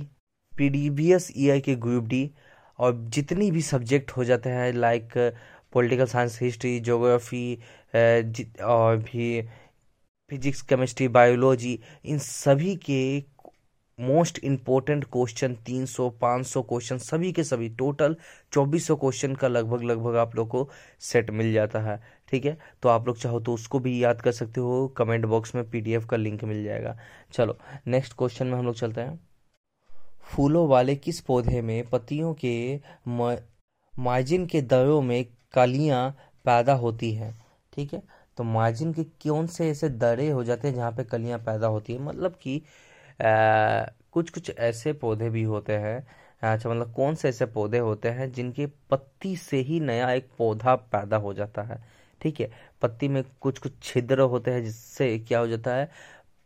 प्रीवियस 0.53 1.31
ईयर 1.37 1.61
के 1.61 1.75
ग्रुप 1.77 2.05
डी 2.05 2.31
और 2.79 2.97
जितनी 3.09 3.51
भी 3.51 3.63
सब्जेक्ट 3.63 4.11
हो 4.11 4.25
जाते 4.25 4.51
हैं 4.51 4.73
like 4.73 5.13
political 5.73 6.07
science 6.07 6.39
history 6.43 6.81
geography 6.81 7.55
और 8.65 8.97
भी 8.97 9.43
फिजिक्स 10.31 10.63
केमिस्ट्री 10.63 11.09
बायोलॉजी 11.09 11.79
इन 12.05 12.19
सभी 12.19 12.77
के 12.77 13.19
मोस्ट 13.99 14.39
इम्पोर्टेंट 14.45 15.05
क्वेश्चन 15.05 15.55
300 15.69 16.11
500 16.23 16.63
क्वेश्चन 16.63 16.99
सभी 16.99 17.33
के 17.33 17.45
सभी 17.45 17.69
टोटल 17.69 18.17
2400 18.53 18.97
क्वेश्चन 19.01 19.35
का 19.35 19.49
लगभग 19.49 19.83
लगभग 19.83 20.17
आप 20.17 20.37
लोग 20.37 20.49
को 20.49 20.69
सेट 21.01 21.31
मिल 21.31 21.53
जाता 21.53 21.81
है। 21.81 22.01
ठीक 22.29 22.45
है? 22.45 22.59
तो 22.83 22.89
आप 22.89 23.07
लोग 23.07 23.19
चाहो 23.19 23.41
तो 23.41 23.55
उसको 23.55 23.79
भी 23.79 24.05
याद 24.05 24.21
कर 24.23 24.33
सकते 24.33 24.61
हो। 24.61 24.89
कमेंट 24.89 25.27
बॉक्स 25.27 25.55
में 25.55 25.71
पीडीएफ 25.71 26.07
का 26.07 26.17
लिंक 26.17 26.45
मिल 26.45 26.65
जाएगा। 26.65 26.97
चलो 27.33 27.59
नेक्स्ट 27.87 28.15
क्वेश्चन 28.19 28.47
में 28.47 28.59
हम 28.59 28.65
लोग 28.67 28.75
चलते 28.75 29.01
हैं। 29.01 29.26
फूलों 30.27 30.67
वाले 30.69 30.95
किस 30.97 31.21
पौधे 31.21 31.61
में 31.63 31.89
पत्तियों 31.91 32.35
के 32.45 32.53
मार्जिन 33.95 34.47
के 34.47 34.61
दरों 34.63 35.01
में 35.03 35.25
कलियाँ 35.55 36.09
पैदा 36.45 36.73
होती 36.85 37.13
हैं? 37.15 37.35
ठीक 37.73 37.93
है? 37.95 38.03
तो 38.37 38.45
मार्जिन 38.45 38.93
के 38.95 39.05
कौन 39.29 39.47
से 39.47 39.69
ऐसे 39.71 39.89
दरे 39.89 40.29
हो 40.31 40.43
जाते 40.45 40.69
हैं 40.69 40.75
जहाँ 40.75 40.91
पे 40.93 41.05
कलियाँ 41.05 41.39
पैदा 41.47 41.67
होती 41.67 41.93
है? 41.93 42.01
मतलब 42.03 42.35
कि 42.43 42.61
कुछ 44.13 44.31
कुछ 44.31 44.51
ऐसे 44.59 44.93
पौधे 44.93 45.29
भी 45.31 45.43
होते 45.45 45.73
हैं 45.79 45.99
अच्छा 46.43 46.71
मतलब 46.71 46.93
कौन 46.95 47.15
से 47.15 47.29
ऐसे 47.29 47.47
पौधे 47.47 47.79
होते 47.79 48.09
हैं 48.11 48.31
जिनके 48.33 48.67
पत्ती 48.91 49.37
से 49.37 49.59
ही 49.69 49.81
नया 49.81 50.11
एक 50.13 50.29
पौधा 50.39 50.75
पैदा 50.93 51.17
हो 51.17 51.33
जाता 51.35 51.63
है? 51.63 51.83
ठीक 52.21 52.41
है? 52.41 52.51
पत्ती 52.83 53.09
में 53.09 53.23
कुछ 53.41 53.59
कुछ 53.59 53.73
छिद्र 53.83 54.21
होते 54.21 54.51
हैं 54.51 54.65
जिससे 54.65 55.19
क्या 55.19 55.39
हो 55.39 55.47
जाता 55.49 55.75
है? 55.77 55.91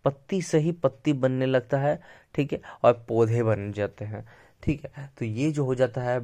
पत्ती 0.04 0.40
से 0.42 0.58
ही 0.58 0.72
पत्ती 0.74 1.12
बनने 1.14 1.46
लगता 1.46 1.78
है, 1.78 1.98
ठीक 2.34 2.52
है? 2.52 2.60
और 2.84 2.92
पौधे 3.08 3.42
बन 3.42 3.70
जाते 3.72 4.04
हैं, 4.04 4.24
ठीक 4.62 4.84
है? 4.86 5.10
तो 5.18 5.24
ये 5.24 5.50
जो 5.52 5.64
हो 5.64 5.74
जाता 5.74 6.02
है, 6.02 6.18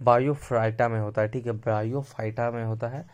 बायोफ्राइटा 0.00 0.88
में 0.88 0.98
होता 1.00 1.22
है, 1.22 1.28
ठीक 1.28 1.46
है? 1.46 1.52
बायोफाइटा 1.52 2.50
में 2.50 2.64
होता 2.64 2.88
है। 2.88 3.04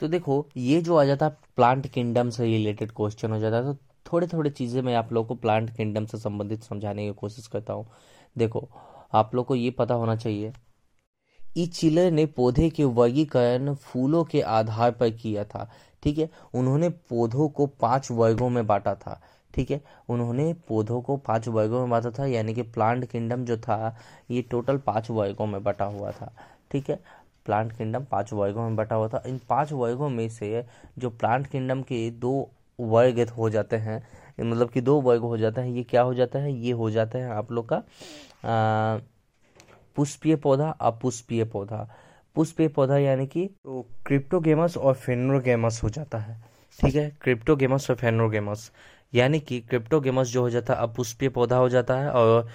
तो 0.00 0.08
देखो, 0.08 0.46
ये 0.56 0.80
जो 0.80 0.96
आ 0.96 1.04
जाता 1.04 1.26
है 1.26 1.36
प्लांट 1.56 1.86
किंगडम 1.86 2.30
से 2.30 2.44
रिलेटेड 2.44 2.90
क्वेश्चन 2.92 3.32
हो 3.32 3.38
जाता 3.38 3.56
है 3.56 3.62
तो 3.64 3.78
थोड़े 4.06 4.26
थोड़े 4.26 4.50
चीज़ें 4.50 4.80
मैं 4.82 4.94
आप 4.94 5.12
लोग 5.12 5.26
को 5.28 5.34
प्लांट 5.34 5.70
किंगडम 5.76 6.06
से 6.06 6.18
संबंधित 6.18 6.62
समझाने 6.62 7.06
की 7.06 7.12
कोशिश 7.14 7.46
करता 7.46 7.72
हूँ। 7.72 7.86
देखो, 8.36 8.68
आप 9.12 9.34
लोग 9.34 9.46
को 9.46 9.54
ये 9.54 9.70
पता 9.70 9.94
होना 9.94 10.16
चाहिए 10.16 10.52
चिलर 11.56 12.10
ने 12.10 12.26
पौधे 12.26 12.68
के 12.70 12.84
वर्गीकरण 12.84 13.74
फूलों 13.74 14.24
के 14.24 14.40
आधार 14.40 14.90
पर 14.90 15.10
किया 15.10 15.44
था, 15.44 15.68
ठीक 16.02 16.18
है? 16.18 16.28
उन्होंने 16.54 16.88
पौधों 17.10 17.48
को 17.48 17.66
पाँच 17.66 18.10
वर्गों 18.10 18.48
में 18.50 18.66
बांटा 18.66 18.94
था, 18.94 19.20
ठीक 19.54 19.70
है? 19.70 19.80
उन्होंने 20.08 20.52
पौधों 20.68 21.00
को 21.02 21.16
पाँच 21.16 21.48
वर्गों 21.48 21.80
में 21.80 21.90
बांटा 21.90 22.10
था, 22.10 22.26
यानी 22.26 22.54
कि 22.54 22.62
प्लांट 22.62 23.04
किंगडम 23.10 23.44
जो 23.44 23.56
था, 23.56 23.96
ये 24.30 24.42
टोटल 24.42 24.78
पाँच 24.78 25.10
वर्गों 25.10 25.46
में 25.46 25.62
बटा 25.64 25.84
हुआ 25.84 26.10
था, 26.10 26.32
ठीक 26.70 26.90
है? 26.90 26.98
प्लांट 27.46 27.72
किंगडम 27.72 28.04
पाँच 28.04 28.32
वर्गों 28.32 28.62
में 28.62 28.76
बटा 28.76 28.96
हुआ 28.96 29.08
था। 29.08 29.22
इन 29.26 29.40
पाँच 29.48 29.72
वर्गों 29.72 30.08
में 30.08 30.28
से 30.28 30.64
जो 30.98 31.10
प्लांट 31.10 31.46
किंगडम 31.46 31.82
के 31.82 32.10
दो 32.10 32.48
वर्ग 32.78 33.20
हो 33.30 33.50
जाते 33.50 33.76
हैं 33.76 34.02
मतलब 34.40 34.70
कि 34.70 34.80
दो 34.80 35.00
वर्ग 35.00 35.22
हो 35.22 35.36
जाते 35.38 35.60
हैं, 35.60 35.68
ये 35.68 35.82
क्या 35.82 36.02
हो 36.02 36.14
जाता 36.14 36.38
है? 36.38 36.52
ये 36.54 36.72
हो 36.72 36.90
जाता 36.90 37.18
है 37.18 37.30
आप 37.30 37.52
लोग 37.52 37.68
का 37.72 37.82
पुष्पीय 39.96 40.36
पौधा, 40.36 40.68
अपुष्पीय 40.70 41.44
पौधा। 41.44 41.88
पुष्पीय 42.36 42.68
पौधा 42.68 42.98
यानी 42.98 43.26
कि 43.26 43.46
तो 43.46 43.86
क्रिप्टोगेमस 44.06 44.76
और 44.76 44.94
फेनोगेमस 44.94 45.82
हो 45.82 45.88
जाता 45.90 46.18
है। 46.18 46.36
ठीक 46.78 46.94
है? 46.94 47.10
क्रिप्टोगेमस 47.22 47.90
और 47.90 47.96
फेनोगेमस। 47.96 48.70
यानी 49.14 49.40
कि 49.40 49.60
क्रिप्टोगेमस 49.60 50.28
जो 50.28 50.40
हो 50.40 50.50
जाता 50.50 50.74
है, 50.74 50.80
अपुष्पीय 50.80 51.28
पौधा 51.28 51.56
हो 51.56 51.68
जाता 51.68 51.98
है 51.98 52.10
और 52.10 52.48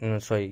सॉरी, 0.00 0.48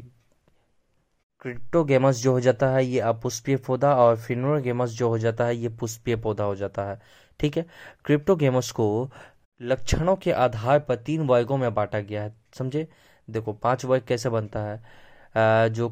क्रिप्टोगेमस 1.40 2.22
जो 2.22 2.32
हो 2.32 2.40
जाता 2.40 2.68
है, 2.68 2.84
ये 2.86 3.00
अपुष्पीय 3.00 3.56
पौधा 3.56 3.94
और 3.94 4.16
फिनोगेमस 4.16 4.90
जो 4.90 5.08
हो 5.08 5.18
जाता 5.18 5.44
है, 5.44 5.56
ये 5.56 5.68
पुष्पीय 5.68 6.16
पौधा 6.16 6.44
हो 6.44 6.56
जाता 6.56 6.84
है। 6.84 7.00
ठीक 7.40 7.56
है? 7.56 7.66
क्रिप्टोगेमस 8.04 8.70
को 8.70 9.10
लक्षणों 9.60 10.16
के 10.16 10.32
आधार 10.32 10.78
पर 10.78 10.96
तीन 10.96 11.26
वर्गों 11.26 11.56
में 11.56 11.74
बांटा 11.74 12.00
गया 12.00 12.22
है। 12.22 12.34
समझे? 12.58 12.88
देखो, 13.30 13.52
पाँच 13.52 13.84
वर्ग 13.84 14.02
कैसे 14.08 14.28
बनता 14.28 14.60
है? 14.60 14.82
जो 15.36 15.88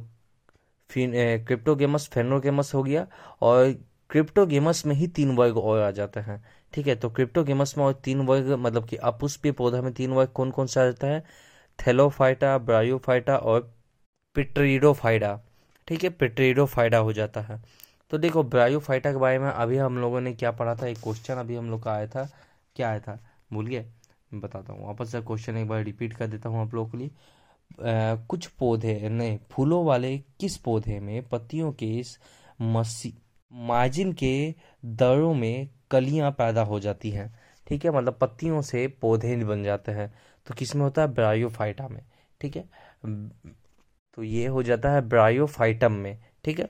क्रिप्टोगेमस, 0.90 2.08
फेनोगेमस 2.08 2.74
हो 2.74 2.82
गया 2.82 3.06
और 3.42 3.72
क्रिप्टोगेमस 4.10 4.84
में 4.86 4.94
ही 4.96 5.06
तीन 5.08 5.34
वर्ग 5.36 5.56
और 5.58 5.80
आ 5.80 5.90
जाते 5.90 6.20
हैं। 6.20 6.42
ठीक 6.72 6.86
है 6.86 6.94
तो 6.96 7.10
क्रिप्टोगेमस 7.10 7.74
में 7.78 7.84
और 7.84 7.92
तीन 8.04 8.20
वर्ग 8.26 8.50
मतलब 8.50 8.86
कि 8.88 8.96
अपुष्पीय 8.96 9.52
पौधा 9.52 9.80
में 9.82 9.92
तीन 9.92 10.12
वर्ग 10.12 10.28
कौन 10.34 10.50
कौन 10.50 10.66
सा 10.66 10.80
आ 10.82 10.84
जाता 10.84 11.06
है? 11.06 11.24
थेलोफाइटा, 11.78 12.56
ब्रायोफाइटा 12.58 13.36
और 13.36 13.72
पिट्रीडोफाइडा 14.36 15.40
ठीक 15.88 16.04
है 16.04 16.10
पिट्रीडोफाइडा 16.10 16.98
हो 16.98 17.12
जाता 17.12 17.40
है। 17.40 17.60
तो 18.10 18.18
देखो, 18.18 18.42
ब्रायोफाइटा 18.44 19.12
के 19.12 19.18
बारे 19.18 19.38
में 19.38 19.48
अभी 19.48 19.76
हम 19.76 19.98
लोगों 19.98 20.20
ने 20.20 20.32
क्या 20.32 20.50
पढ़ा 20.52 20.74
था? 20.74 20.86
एक 20.86 20.98
क्वेश्चन 21.02 21.34
अभी 21.34 21.56
हम 21.56 21.70
लोग 21.70 21.82
का 21.82 21.92
आया 21.92 22.06
था। 22.06 22.28
क्या 22.76 22.88
आया 22.90 23.00
था? 23.00 23.18
मैं 23.52 24.40
बताता 24.40 24.72
हूँ। 24.72 24.86
वापस 24.86 25.12
से 25.12 25.20
क्वेश्चन 25.22 25.56
एक 25.56 25.68
बार 25.68 25.82
रिपीट 25.84 26.12
कर 26.12 26.26
देता 26.26 26.48
हूँ 26.48 26.60
आप 26.62 26.74
लोगों 26.74 26.90
के 26.90 26.98
लिए। 26.98 27.10
कुछ 27.78 28.46
पौधे, 28.48 29.08
नहीं, 29.08 29.38
फूलों 29.50 29.84
वाले 29.84 30.16
किस 30.40 30.56
पौधे 30.56 30.98
में, 31.00 31.28
पत्तियों 31.28 31.72
के 31.82 32.02
मसी 32.62 33.12
मार्जिन 33.52 34.12
के 34.12 34.54
दरों 34.84 35.32
में 35.34 35.68
कलियाँ 35.90 36.30
पैदा 36.30 36.62
हो 36.62 36.78
जाती 36.80 37.10
हैं? 37.10 37.32
ठीक 37.66 37.84
है 37.84 37.90
मतलब 37.90 38.18
पत्तियों 38.20 38.60
से 38.62 38.86
पौधे 39.02 39.36
बन 39.44 39.62
जाते 39.64 39.92
हैं। 39.92 40.12
तो 40.46 40.54
किसमें 40.54 40.82
होता 40.82 41.02
है? 41.02 41.08
ब्रायोफाइटा 41.08 41.88
में। 41.88 42.02
ठीक 42.40 42.56
है? 42.56 42.64
तो 44.16 44.22
ये 44.22 44.46
हो 44.46 44.62
जाता 44.62 44.90
है 44.92 45.00
ब्रायोफाइटम 45.08 45.92
में। 45.92 46.18
ठीक 46.44 46.58
है? 46.58 46.68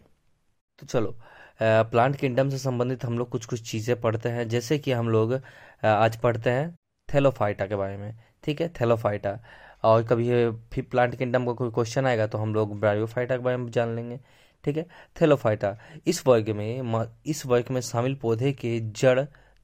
तो 0.79 0.87
चलो 0.87 1.17
प्लांट 1.61 2.17
किंगडम 2.17 2.49
से 2.51 2.59
संबंधित 2.59 3.05
हम 3.05 3.19
लोग 3.19 3.29
कुछ 3.31 3.47
कुछ 3.47 3.71
चीज़ें 3.71 4.01
पढ़ते 4.01 4.29
हैं। 4.29 4.49
जैसे 4.49 4.79
कि 4.79 4.93
हम 4.93 5.09
लोग 5.09 5.41
आज 5.85 6.17
पढ़ते 6.17 6.51
हैं 6.51 6.75
थेलोफाइटा 7.09 7.67
के 7.67 7.77
बारे 7.77 7.97
में। 7.97 8.15
ठीक 8.45 8.61
है? 8.61 8.69
थेलोफाइटा। 8.81 9.39
और 9.85 10.03
कभी 10.05 10.29
फिर 10.73 10.87
प्लांट 10.91 11.15
किंगडम 11.19 11.47
का 11.47 11.53
कोई 11.53 11.71
क्वेश्चन 11.71 12.07
आएगा 12.07 12.27
तो 12.27 12.39
हम 12.39 12.55
लोग 12.55 12.79
ब्रायोफाइटा 12.81 13.37
के 13.37 13.43
बारे 13.43 13.57
में 13.57 13.71
जान 13.71 13.95
लेंगे 13.97 14.19
ठीक 14.65 14.77
है? 14.77 14.87
थेलोफाइटा 15.21 15.77
इस 16.07 16.27
वर्ग 16.27 16.49
में 16.57 17.09
इस 17.27 17.45
वर्ग 17.47 17.71
में 17.71 17.81
शामिल 17.81 18.15
पौधे 18.23 18.53
के 18.53 18.79
जड़ 18.81 19.21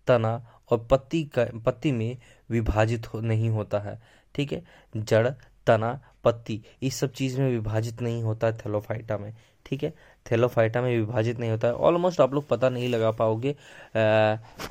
तना 0.07 0.35
और 0.71 0.87
पत्ती 0.91 1.23
का 1.37 1.47
पत्ती 1.65 1.93
में 1.93 2.17
विभाजित 2.51 3.07
हो, 3.15 3.21
नहीं 3.21 3.49
होता 3.51 3.79
है 3.81 4.01
ठीक 4.35 4.53
है? 4.53 4.63
जड़ 4.97 5.29
तना 5.67 5.99
पत्ती 6.25 6.61
इस 6.83 6.99
सब 7.01 7.13
चीज़ 7.13 7.41
में 7.41 7.51
विभाजित 7.51 8.03
नहीं 8.03 8.23
होता 8.23 8.47
है 8.47 8.57
थेलोफाइटा 8.59 9.19
में 9.19 9.35
ठीक 9.67 9.83
है? 9.85 9.93
थेलोफाइटा 10.27 10.83
में 10.83 10.97
विभाजित 10.97 11.39
नहीं 11.41 11.51
होता 11.51 11.69
है। 11.69 11.75
ऑलमोस्ट 11.75 12.21
आप 12.21 12.35
लोग 12.35 12.49
पता 12.49 12.69
नहीं 12.69 12.89
लगा 12.89 13.11
पाओगे 13.13 13.53
आ, 13.53 13.57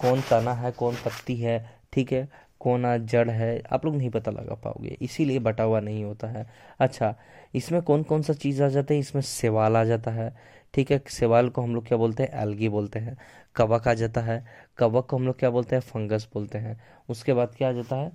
कौन 0.02 0.22
तना 0.30 0.54
है 0.54 0.72
कौन 0.72 0.96
पत्ती 1.06 1.36
है 1.38 1.58
ठीक 1.94 2.12
है? 2.12 2.28
कौन 2.60 2.84
जड़ 3.06 3.30
है, 3.30 3.62
आप 3.72 3.86
लोग 3.86 3.96
नहीं 3.96 4.10
पता 4.10 4.32
लगा 4.32 4.56
पाओगे, 4.56 4.98
इसीलिए 5.02 5.40
बटा 5.40 5.64
हुआ 5.64 5.80
नहीं 5.80 6.04
होता 6.04 6.28
है। 6.28 6.46
अच्छा 6.80 7.14
इसमें 7.56 7.82
कौन 7.82 8.04
कौन 8.04 8.22
सा 8.22 8.34
चीज़ 8.36 8.64
आ 8.64 8.68
जाता 8.68 8.94
है? 8.94 9.00
इसमें 9.00 9.22
सेवाल 9.22 9.78
आ 9.78 9.84
जाता 9.86 10.12
है, 10.12 10.34
ठीक 10.74 10.92
है? 10.92 11.02
सेवाल 11.10 11.50
को 11.50 11.62
हम 11.62 11.76
लोग 11.76 11.88
क्या 11.88 11.98
बोलते 11.98 12.24
हैं? 12.24 12.42
एल्गी 12.42 12.70
बोलते 12.70 13.00
हैं। 13.00 13.18
कवक 13.56 13.88
आ 13.88 13.94
जाता 13.94 14.22
है, 14.22 14.46
कवक 14.78 15.06
को 15.06 15.18
हम 15.18 15.26
लोग 15.26 15.40
क्या 15.40 15.50
बोलते 15.50 15.76
हैं? 15.76 15.82
फंगस 15.84 16.28
बोलते 16.34 16.58
हैं। 16.58 16.80
उसके 17.10 17.34
बाद 17.34 17.56
क्या 17.58 17.70
आ 17.70 17.72
जाता 17.72 17.96
है? 17.96 18.12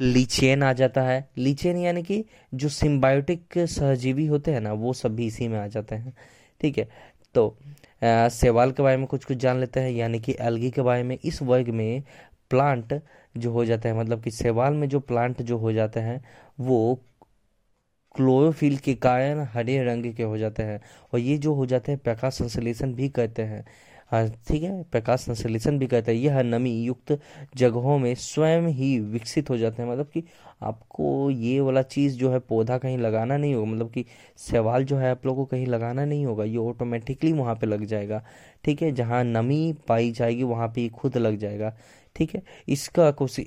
लीचेन 0.00 0.62
आ 0.62 0.72
जाता 0.72 1.02
है। 1.02 1.28
लीचेन 1.38 1.76
यानी 1.78 2.02
कि 2.02 2.24
जो 2.54 2.68
सिम्बायोटिक 2.68 3.58
सहजीवी 3.58 4.26
होते 4.26 4.52
हैं 4.52 4.60
ना, 4.60 4.72
वो 4.72 4.92
सब 4.92 5.14
भी 5.16 5.26
इसी 5.26 5.48
में 5.48 5.58
आ 5.58 5.66
जाते 5.66 5.94
हैं, 5.94 6.12
ठीक 6.60 6.78
है? 6.78 6.88
तो 7.34 7.56
सेवाल 8.02 8.72
के 8.72 8.82
बारे 8.82 8.96
में 8.96 9.06
कुछ 9.06 9.24
कुछ 9.24 9.36
जान 9.36 9.60
लेते 9.60 9.80
हैं, 9.80 9.90
यानी 9.90 10.20
कि 10.20 10.34
एल्गी 10.40 10.70
के 10.70 10.82
बारे 10.82 11.02
में। 11.02 11.18
इस 11.18 11.40
वर्ग 11.42 11.68
में 11.70 12.02
प्लांट 12.50 13.02
जो 13.36 13.52
हो 13.52 13.64
जाता 13.64 13.88
है 13.88 13.98
मतलब 13.98 14.22
कि 14.22 14.30
सेवाल 14.30 14.74
में 14.74 14.88
जो 14.88 15.00
प्लांट 15.00 15.42
जो 15.42 15.58
हो 15.58 15.72
जाते 15.72 16.00
हैं 16.00 16.24
वो 16.60 17.00
क्लोरोफिल 18.14 18.76
के 18.76 18.94
कारण 18.94 19.46
हरे 19.52 19.84
रंग 19.84 20.14
के 20.14 20.22
हो 20.22 20.38
जाते 20.38 20.62
हैं। 20.62 20.80
और 21.12 21.18
ये 21.20 21.38
जो 21.38 21.54
हो 21.54 21.66
जाते 21.66 21.92
हैं 21.92 22.00
प्रकाश 22.04 22.34
संश्लेषण 22.34 22.92
भी 22.94 23.08
करते 23.08 23.42
हैं। 23.42 23.64
हाँ, 24.10 24.28
ठीक 24.48 24.62
है? 24.62 24.82
प्रकाश 24.82 25.20
संश्लेषण 25.20 25.78
भी 25.78 25.86
करता 25.86 26.10
है। 26.10 26.16
यह 26.18 26.42
नमी 26.42 26.82
युक्त 26.84 27.18
जगहों 27.56 27.98
में 27.98 28.14
स्वयं 28.14 28.62
ही 28.68 28.98
विकसित 29.00 29.50
हो 29.50 29.56
जाते 29.58 29.82
हैं। 29.82 29.90
मतलब 29.90 30.06
कि 30.06 30.24
आपको 30.62 31.30
ये 31.30 31.60
वाला 31.60 31.82
चीज़ 31.82 32.16
जो 32.16 32.30
है 32.30 32.38
पौधा 32.38 32.78
कहीं 32.78 32.98
लगाना 32.98 33.36
नहीं 33.36 33.54
होगा। 33.54 33.72
मतलब 33.72 33.90
कि 33.92 34.04
सवाल 34.36 34.84
जो 34.84 34.96
है 34.96 35.10
आप 35.10 35.26
लोगों 35.26 35.44
को 35.44 35.50
कहीं 35.50 35.66
लगाना 35.66 36.04
नहीं 36.04 36.26
होगा। 36.26 36.44
ये 36.44 36.56
ऑटोमेटिकली 36.56 37.32
वहाँ 37.32 37.54
पे 37.54 37.66
लग 37.66 37.84
जाएगा। 37.84 38.24
ठीक 38.64 38.82
है? 38.82 38.92
जहाँ 38.92 39.24
नमी 39.24 39.72
पाई 39.88 40.10
जाएगी 40.12 40.42
वहाँ 40.42 40.68
पे 40.68 40.88
खुद 40.88 41.16
लग 41.18 41.36
जाएगा। 41.36 41.76
ठीक 42.16 42.34
है? 42.34 42.42
इसका 42.68 43.10
कोशि 43.12 43.42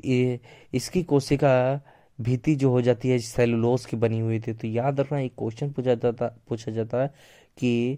इसकी 0.74 1.04
कोशिका 1.04 1.82
भीति 2.20 2.56
जो 2.56 2.70
हो 2.70 2.82
जाती 2.82 3.10
है 3.10 3.18
सेलुलोज 3.20 3.86
की 3.86 3.98
बनी 3.98 4.20
हुई 4.20 4.40
थी 4.40 4.54
तो 4.54 4.68
याद 4.68 5.00
रखना, 5.00 5.20
एक 5.20 5.34
क्वेश्चन 5.38 5.72
पूछा 5.72 5.94
जाता 5.96 6.28
पूछा 6.50 6.72
जाता 6.72 7.02
है 7.02 7.08
कि 7.58 7.98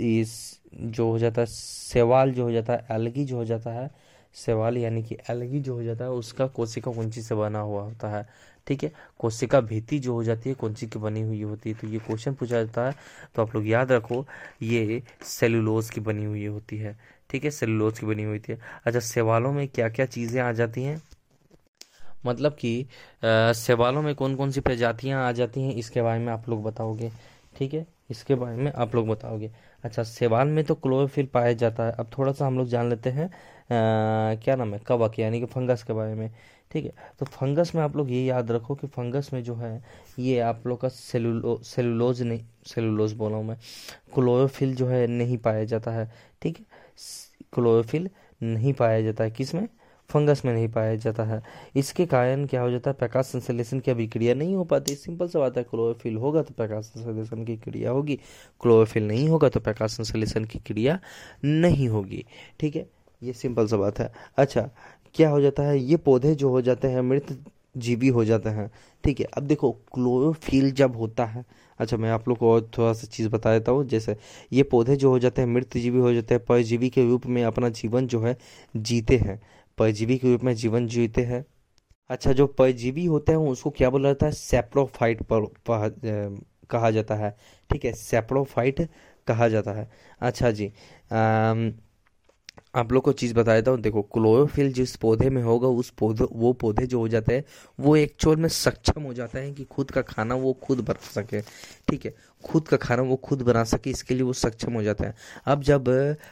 इस 0.00 0.60
जो 0.74 1.10
हो 1.10 1.18
जाता 1.18 1.40
है 1.40 1.46
सेवाल 1.48 2.32
जो 2.32 2.44
हो 2.44 2.52
जाता 2.52 2.72
है, 2.72 2.86
एलगी 2.90 3.24
जो 3.24 3.36
हो 3.36 3.44
जाता 3.44 3.70
है 3.72 3.90
सेवाल 4.36 4.76
यानी 4.78 5.02
कि 5.02 5.16
एलगी 5.30 5.60
जो 5.60 5.74
हो 5.74 5.82
जाता 5.82 6.04
है, 6.04 6.10
उसका 6.10 6.46
कोशिका 6.48 6.92
कुंची 6.92 7.22
से 7.22 7.34
बना 7.34 7.60
हुआ 7.60 7.82
होता 7.82 8.08
है? 8.08 8.26
ठीक 8.66 8.82
है? 8.84 8.90
कोशिका 9.18 9.60
भीति 9.60 9.98
जो 9.98 10.14
हो 10.14 10.24
जाती 10.24 10.48
है 10.48 10.54
कुंची 10.54 10.86
की 10.86 10.98
बनी 10.98 11.20
हुई 11.22 11.42
होती 11.42 11.70
है? 11.70 11.76
तो 11.76 11.86
ये 11.88 11.98
क्वेश्चन 11.98 12.34
पूछा 12.34 12.56
जाता 12.56 12.86
है 12.86 12.94
तो 13.34 13.42
आप 13.42 13.54
लोग 13.54 13.66
याद 13.68 13.92
रखो, 13.92 14.26
ये 14.62 15.02
सेलुलोज 15.24 15.90
की 15.90 16.00
बनी 16.00 16.24
हुई 16.24 16.44
होती 16.46 16.78
है। 16.78 16.96
ठीक 17.30 17.44
है 17.44 17.50
सेलुलोज 17.50 17.98
की 17.98 18.06
बनी 18.06 18.22
हुई 18.24 18.38
थी। 18.38 18.52
अच्छा 18.52 19.00
सेवालों 19.00 19.52
में 19.52 19.66
क्या 19.68 19.88
क्या 19.88 20.06
चीज़ें 20.06 20.40
आ 20.42 20.50
जाती 20.52 20.82
हैं? 20.82 21.00
मतलब 22.26 22.52
कि 22.54 22.86
सेवालों 23.24 24.02
में 24.02 24.14
कौन 24.14 24.34
कौन 24.36 24.50
सी 24.50 24.60
प्रजातियाँ 24.60 25.26
आ 25.26 25.32
जाती 25.32 25.62
हैं, 25.62 25.74
इसके 25.74 26.02
बारे 26.02 26.20
में 26.20 26.32
आप 26.32 26.48
लोग 26.48 26.62
बताओगे। 26.64 27.10
ठीक 27.56 27.74
है? 27.74 27.86
इसके 28.10 28.34
बारे 28.34 28.56
में 28.56 28.72
आप 28.72 28.94
लोग 28.94 29.08
बताओगे। 29.08 29.50
अच्छा 29.84 30.02
सेवाल 30.02 30.48
में 30.48 30.64
तो 30.64 30.74
क्लोरोफिल 30.74 31.26
पाया 31.34 31.52
जाता 31.54 31.84
है। 31.86 31.92
अब 31.92 32.10
थोड़ा 32.18 32.32
सा 32.32 32.46
हम 32.46 32.58
लोग 32.58 32.68
जान 32.68 32.88
लेते 32.90 33.10
हैं 33.10 33.30
क्या 33.70 34.56
नाम 34.56 34.72
है, 34.74 34.78
कवक, 34.86 35.18
यानी 35.18 35.40
कि 35.40 35.46
फंगस 35.46 35.82
के 35.82 35.92
बारे 35.92 36.14
में। 36.14 36.30
ठीक 36.70 36.84
है? 36.84 36.92
तो 37.18 37.26
फंगस 37.26 37.74
में 37.74 37.82
आप 37.82 37.96
लोग 37.96 38.10
ये 38.10 38.24
याद 38.24 38.50
रखो 38.52 38.74
कि 38.74 38.86
फंगस 38.86 39.30
में 39.32 39.42
जो 39.44 39.54
है, 39.54 39.82
ये 40.18 40.38
आप 40.40 40.66
लोग 40.66 40.80
का 40.80 40.88
सेलुलो 40.88 41.60
सेलुलोज 41.64 42.22
नहीं 42.22 42.40
सेलुलोज 42.66 43.12
बोला 43.12 43.36
हूँ 43.36 43.44
मैं। 43.44 43.56
क्लोरोफिल 44.14 44.74
जो 44.74 44.86
है 44.86 45.06
नहीं 45.06 45.38
पाया 45.38 45.64
जाता 45.64 45.90
है। 45.90 46.10
ठीक 46.42 46.58
है? 46.58 46.64
क्लोरोफिल 47.52 48.08
नहीं 48.42 48.72
पाया 48.72 49.00
जाता 49.02 49.24
है। 49.24 49.30
किसमें? 49.30 49.68
फंगस 50.10 50.42
में 50.44 50.52
नहीं 50.52 50.68
पाया 50.68 50.94
जाता 50.94 51.24
है। 51.24 51.42
इसके 51.76 52.06
कारण 52.06 52.46
क्या 52.46 52.60
हो 52.60 52.70
जाता 52.70 52.90
है? 52.90 52.94
प्रकाश 52.94 53.26
संश्लेषण 53.26 53.80
की 53.80 53.90
अभिक्रिया 53.90 54.34
नहीं 54.34 54.54
हो 54.54 54.64
पाती। 54.64 54.94
सिंपल 54.94 55.28
सा 55.28 55.38
बात 55.38 55.56
है, 55.56 55.62
क्लोरोफिल 55.62 56.16
होगा 56.16 56.42
तो 56.42 56.54
प्रकाश 56.54 56.84
संश्लेषण 56.84 57.44
की 57.44 57.56
क्रिया 57.56 57.90
होगी। 57.90 58.16
क्लोरोफिल 58.60 59.08
नहीं 59.08 59.28
होगा 59.28 59.48
तो 59.48 59.60
प्रकाश 59.60 59.90
संश्लेषण 59.90 60.44
की 60.44 60.58
क्रिया 60.58 60.98
नहीं 61.44 61.88
होगी। 61.88 62.24
ठीक 62.60 62.76
है? 62.76 62.86
ये 63.22 63.32
सिंपल 63.32 63.66
सा 63.66 63.76
बात 63.76 63.98
है। 63.98 64.12
अच्छा 64.36 64.70
क्या 65.14 65.30
हो 65.30 65.40
जाता 65.40 65.62
है? 65.62 65.78
ये 65.78 65.96
पौधे 65.96 66.34
जो 66.34 66.50
हो 66.50 66.60
जाते 66.62 66.88
हैं, 66.88 67.00
मृत 67.00 67.38
जीवी 67.78 68.08
हो 68.08 68.24
जाते 68.24 68.48
हैं। 68.48 68.70
ठीक 69.04 69.20
है 69.20 69.26
अब 69.36 69.42
देखो 69.42 69.70
क्लोरोफिल 69.94 70.70
जब 70.72 70.96
होता 70.96 71.24
है 71.26 71.44
अच्छा 71.80 71.96
मैं 71.96 72.10
आप 72.10 72.28
लोग 72.28 72.38
को 72.38 72.52
और 72.52 72.70
थोड़ा 72.78 72.92
सा 72.92 73.06
चीज़ 73.06 73.28
बता 73.28 73.52
देता 73.52 73.72
हूँ 73.72 73.84
जैसे 73.86 74.16
ये 74.52 74.62
पौधे 74.62 74.96
जो 74.96 75.10
हो 75.10 75.18
जाते 75.18 75.42
हैं 75.42 75.48
मृत 75.48 75.76
जीवी 75.76 75.98
हो 75.98 76.12
जाते 76.14 76.34
हैं 76.34 76.44
परजीवी 76.44 76.88
के 76.90 77.04
रूप 77.08 77.26
में 77.26 77.42
अपना 77.44 77.68
जीवन 77.70 78.06
जो 78.06 78.20
है 78.22 78.36
जीते 78.76 79.16
हैं। 79.16 79.40
परजीवी 79.78 80.16
के 80.18 80.32
रूप 80.32 80.44
में 80.44 80.54
जीवन 80.54 80.86
जीते 80.86 81.22
हैं। 81.24 81.44
अच्छा 82.10 82.32
जो 82.32 82.46
परजीवी 82.48 83.04
होते 83.06 83.32
हैं 83.32 83.38
उसको 83.40 83.70
क्या 83.70 83.90
बोला 83.90 84.08
जाता 84.08 84.26
है? 84.26 84.32
सेप्रोफाइट 84.32 85.22
पर, 85.22 85.44
पर 85.70 86.38
कहा 86.70 86.90
जाता 86.90 87.14
है। 87.14 87.36
ठीक 87.70 87.84
है 87.84 87.92
सेप्रोफाइट 87.92 88.88
कहा 89.26 89.48
जाता 89.48 89.72
है। 89.72 89.90
अच्छा 90.20 90.50
जी 90.50 90.72
आम, 91.12 91.72
आप 92.74 92.92
लोग 92.92 93.02
को 93.02 93.12
चीज़ 93.12 93.34
बता 93.34 93.54
देता 93.54 93.70
हूँ, 93.70 93.80
देखो, 93.80 94.02
क्लोरोफिल 94.02 94.72
जिस 94.72 94.96
पौधे 94.96 95.30
में 95.30 95.42
होगा, 95.42 95.68
उस 95.68 95.90
पौधे, 95.90 96.24
वो 96.32 96.52
पौधे 96.52 96.86
जो 96.86 96.98
हो 96.98 97.08
जाते 97.08 97.34
हैं, 97.34 97.44
वो 97.80 97.96
एक 97.96 98.10
एक्चुअल 98.10 98.36
में 98.36 98.48
सक्षम 98.48 99.02
हो 99.02 99.12
जाता 99.14 99.38
है 99.38 99.52
कि 99.52 99.64
खुद 99.64 99.90
का 99.90 100.02
खाना 100.02 100.34
वो 100.34 100.52
खुद 100.62 100.80
बना 100.80 101.10
सके। 101.14 101.40
ठीक 101.88 102.04
है? 102.06 102.14
खुद 102.44 102.68
का 102.68 102.76
खाना 102.76 103.02
वो 103.02 103.16
खुद 103.16 103.42
बना 103.42 103.64
सके, 103.64 103.90
इसके 103.90 104.14
लिए 104.14 104.22
वो 104.22 104.32
सक्षम 104.32 104.72
हो 104.72 104.82
जाता 104.82 105.04
है। 105.04 105.14
अब 105.46 105.62
जब 105.62 105.88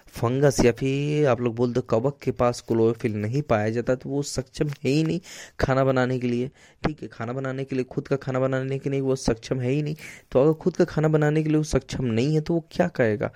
फंगस 0.09 0.65
या 0.65 0.73
फिर 0.73 1.27
आप 1.29 1.41
लोग 1.41 1.55
बोल 1.57 1.73
दो 1.73 1.81
कवक 1.81 2.19
के 2.23 2.31
पास 2.31 2.61
क्लोरोफिल 2.61 3.15
नहीं 3.15 3.43
पाया 3.43 3.71
जाता 3.71 3.95
तो 3.95 4.11
वो 4.11 4.23
सक्षम 4.23 4.69
है 4.69 4.91
ही 4.91 5.03
नहीं 5.05 5.21
खाना 5.61 5.85
बनाने 5.85 6.19
के 6.19 6.27
लिए। 6.29 6.51
ठीक 6.83 7.03
है? 7.03 7.09
खाना 7.09 7.33
बनाने 7.33 7.65
के 7.65 7.77
लिए, 7.77 7.85
खुद 7.85 8.09
का 8.09 8.17
खाना 8.17 8.41
बनाने 8.41 8.79
के 8.79 8.91
लिए 8.91 9.01
वो 9.01 9.17
सक्षम 9.17 9.61
है 9.61 9.71
ही 9.71 9.83
नहीं। 9.83 9.97
तो 10.33 10.43
अगर 10.43 10.53
खुद 10.55 10.77
का 10.77 10.85
खाना 10.85 11.09
बनाने 11.09 11.43
के 11.43 11.49
लिए 11.49 11.59
वो 11.59 11.65
सक्षम 11.65 12.05
नहीं 12.05 12.35
है 12.35 12.41
तो 12.41 12.55
वो 12.55 12.65
क्या 12.73 12.89
करेगा 12.91 13.31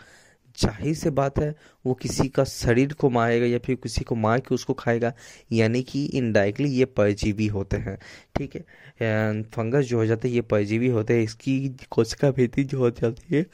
ज़ाहिर 0.59 0.95
से 0.95 1.11
बात 1.11 1.39
है, 1.39 1.55
वो 1.87 1.95
किसी 1.95 2.29
का 2.29 2.45
शरीर 2.45 2.93
को 2.93 3.11
मारेगा 3.11 3.47
या 3.47 3.59
फिर 3.59 3.77
किसी 3.83 4.05
को 4.05 4.15
मार 4.15 4.41
के 4.41 4.55
उसको 4.55 4.75
खाएगा, 4.75 5.13
यानी 5.53 5.83
कि 5.83 6.05
इनडायरेक्टली 6.05 6.69
ये 6.71 6.85
परजीवी 6.85 7.47
होते 7.47 7.77
हैं, 7.77 7.97
ठीक 8.37 8.55
है? 8.55 9.43
फंगस 9.55 9.85
जो 9.85 9.99
हो 9.99 10.07
जाते 10.07 10.29
हैं, 10.29 10.35
ये 10.35 10.41
परजीवी 10.41 10.89
होते 10.89 11.17
हैं, 11.17 11.23
इसकी 11.23 11.77
कोशिका 11.91 12.31
भेदी 12.31 12.65
जो 12.65 12.79
हो 12.79 12.91
जाती 12.91 13.37
है 13.37 13.47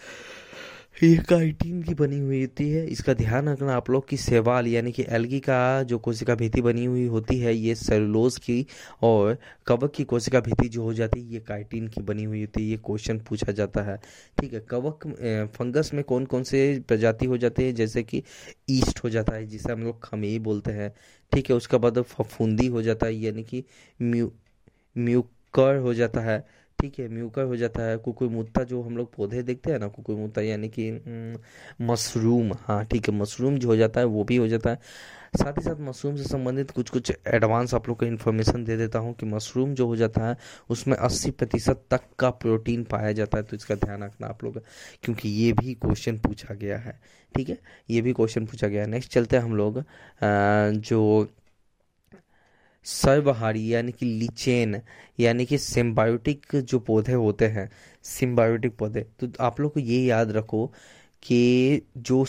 ये 0.97 1.17
काइटिन 1.29 1.83
की 1.83 1.95
बनी 1.95 2.19
हुई 2.19 2.41
होती 2.41 2.69
है। 2.71 2.87
इसका 2.87 3.15
ध्यान 3.15 3.49
रखना 3.49 3.75
आप 3.77 3.89
लोग 3.91 4.09
की 4.09 4.17
सेवाल 4.17 4.67
यानी 4.67 4.93
कि 4.93 5.05
एल्गी 5.09 5.41
का 5.41 5.83
जो 5.83 5.99
कोशिका 5.99 6.35
भीति 6.35 6.63
बनी 6.63 6.85
हुई 6.85 7.07
होती 7.07 7.39
है, 7.39 7.55
ये 7.55 7.75
सेलुलोज 7.75 8.39
की 8.39 8.67
और 9.03 9.37
कवक 9.67 9.93
की 9.97 10.05
कोशिका 10.05 10.41
भीति 10.41 10.69
जो 10.69 10.83
हो 10.83 10.95
जाती 10.95 11.21
है, 11.21 11.33
ये 11.33 11.41
काइटिन 11.41 11.89
की 11.89 12.03
बनी 12.03 12.25
हुई 12.25 12.41
होती 12.41 12.63
है। 12.63 12.69
ये 12.69 12.77
क्वेश्चन 12.87 13.19
पूछा 13.19 13.53
जाता 13.53 13.83
है। 13.83 14.01
ठीक 14.41 14.55
है, 14.55 14.61
कवक 14.71 15.07
फंगस 15.57 15.91
में 15.95 16.03
कौन 16.05 16.25
कौन 16.25 16.43
से 16.43 16.85
प्रजाति 16.89 17.27
हो 17.27 17.39
जाते 17.39 17.65
हैं? 17.65 17.75
जैसे 17.75 18.03
कि 18.03 18.23
ईस्ट 18.71 19.05
हो 19.05 19.11
जाता 19.11 19.35
है, 19.37 19.47
जिसे 19.47 19.73
हम 19.73 19.83
लोग 19.83 20.03
खमेई 20.05 20.39
बोलते 20.39 20.73
हैं। 20.73 20.93
ठीक 21.33 21.51
है, 21.51 21.57
उसके 21.57 21.77
बाद 21.77 22.01
फफूंदी 22.03 22.67
हो 22.67 22.83
जाता 22.83 23.07
है, 23.07 23.15
यानी 23.17 23.43
कि 23.45 23.65
म्यू, 24.03 24.33
म्यूकर 24.97 25.77
हो 25.77 25.95
जाता 25.95 26.21
है। 26.21 26.45
ठीक 26.79 26.99
है, 26.99 27.09
म्यूकर 27.09 27.43
हो 27.45 27.57
जाता 27.57 27.83
है 27.83 27.97
कुकुई 27.99 28.29
मुत्ता 28.29 28.63
जो 28.65 28.81
हम 28.83 28.97
लोग 28.97 29.15
पौधे 29.15 29.43
देखते 29.43 29.71
हैं 29.73 29.79
ना 29.79 29.87
कुकुई 29.89 30.17
मुत्ता 30.17 30.41
यानी 30.43 30.69
कि 30.69 30.91
मशरूम 31.83 32.53
हाँ 32.61 32.85
ठीक 32.87 33.09
है, 33.09 33.15
मशरूम 33.15 33.57
जो 33.59 33.69
हो 33.69 33.77
जाता 33.77 34.01
है, 34.01 34.07
वो 34.07 34.25
भी 34.25 34.37
हो 34.37 34.49
जाता 34.49 34.71
है। 34.71 34.79
साथ 35.35 35.59
ही 35.59 35.63
साथ 35.63 35.81
मशरूम 35.81 36.17
से 36.17 36.25
संबंधित 36.25 36.71
कुछ 36.71 36.91
कुछ 36.91 37.13
एडवांस 37.29 37.75
आप 37.75 37.89
लोग 37.89 37.99
को 37.99 38.07
इन्फॉर्मेशन 38.07 38.65
दे 38.65 38.77
देता 38.77 38.99
हूँ 38.99 39.15
कि 39.15 39.27
मशरूम 39.27 39.75
जो 39.75 39.87
हो 39.87 39.97
जाता 39.97 40.29
है, 40.29 40.37
उसमें 40.71 40.97
80 40.97 41.31
प्रतिशत 41.33 41.83
तक 41.91 42.03
का 42.19 42.31
प्रोटीन 42.37 42.85
पाया 42.85 43.13
जाता 43.13 43.39
है 43.39 43.45
तो 43.45 43.57
इसका 43.57 43.75
ध्यान 43.77 44.03
रखना 44.05 44.27
आप 44.27 44.45
लोग, 44.45 44.61
क्योंकि 45.03 45.29
ये 45.31 45.53
भी 45.53 45.75
क्वेश्चन 45.77 46.19
पूछा 46.19 46.55
गया 46.55 46.79
है, 46.79 46.99
ठीक 47.35 47.49
है? 47.49 47.59
ये 47.91 48.01
भी 48.01 48.13
क्वेश्चन 48.13 48.47
पूछा 48.47 48.69
गया 48.69 48.83
है। 48.83 48.89
नेक्स्ट 48.91 49.13
चलते 49.13 49.37
हैं 49.37 49.43
हम 49.45 49.57
लोग 49.57 49.83
जो 50.23 51.29
सर्वहारी, 52.87 53.75
यानी 53.75 53.93
कि 53.93 54.07
लिचेन, 54.07 54.81
यानी 55.21 55.47
कि 55.47 55.59
सिम्बायोटिक 55.59 56.47
जो 56.55 56.79
पौधे 56.79 57.13
होते 57.13 57.47
हैं 57.47 57.71
सिम्बायोटिक 58.03 58.77
पौधे। 58.77 59.07
तो 59.21 59.29
आप 59.41 59.61
लोग 59.61 59.73
को 59.75 59.81
ये 59.81 60.05
याद 60.05 60.31
रखो 60.33 60.67
कि 61.23 61.83
जो 61.97 62.25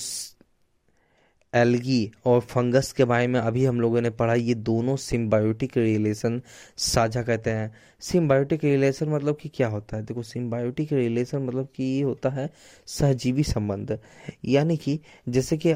एल्गी 1.54 2.12
और 2.26 2.40
फंगस 2.42 2.92
के 2.92 3.06
बारे 3.06 3.28
में 3.28 3.40
अभी 3.40 3.66
हम 3.66 3.80
लोगों 3.82 4.02
ने 4.02 4.10
पढ़ा, 4.10 4.34
ये 4.34 4.54
दोनों 4.54 4.96
सिम्बायोटिक 4.96 5.78
रिलेशन 5.78 6.42
साझा 6.78 7.24
करते 7.24 7.50
हैं। 7.50 7.72
सिम्बायोटिक 8.00 8.64
रिलेशन 8.64 9.10
मतलब 9.10 9.38
कि 9.42 9.50
क्या 9.50 9.68
होता 9.68 9.98
है? 9.98 10.04
देखो 10.06 10.24
सिम्बायोटिक 10.24 10.94
रिलेशन 10.94 11.44
मतलब 11.44 11.70
कि 11.76 11.84
ये 11.84 12.02
होता 12.02 12.30
है 12.30 12.50
सहजीवी 12.86 13.44
संबंध। 13.44 14.00
यानी 14.46 14.78
कि 14.78 15.00
जैसे 15.30 15.58
कि 15.58 15.74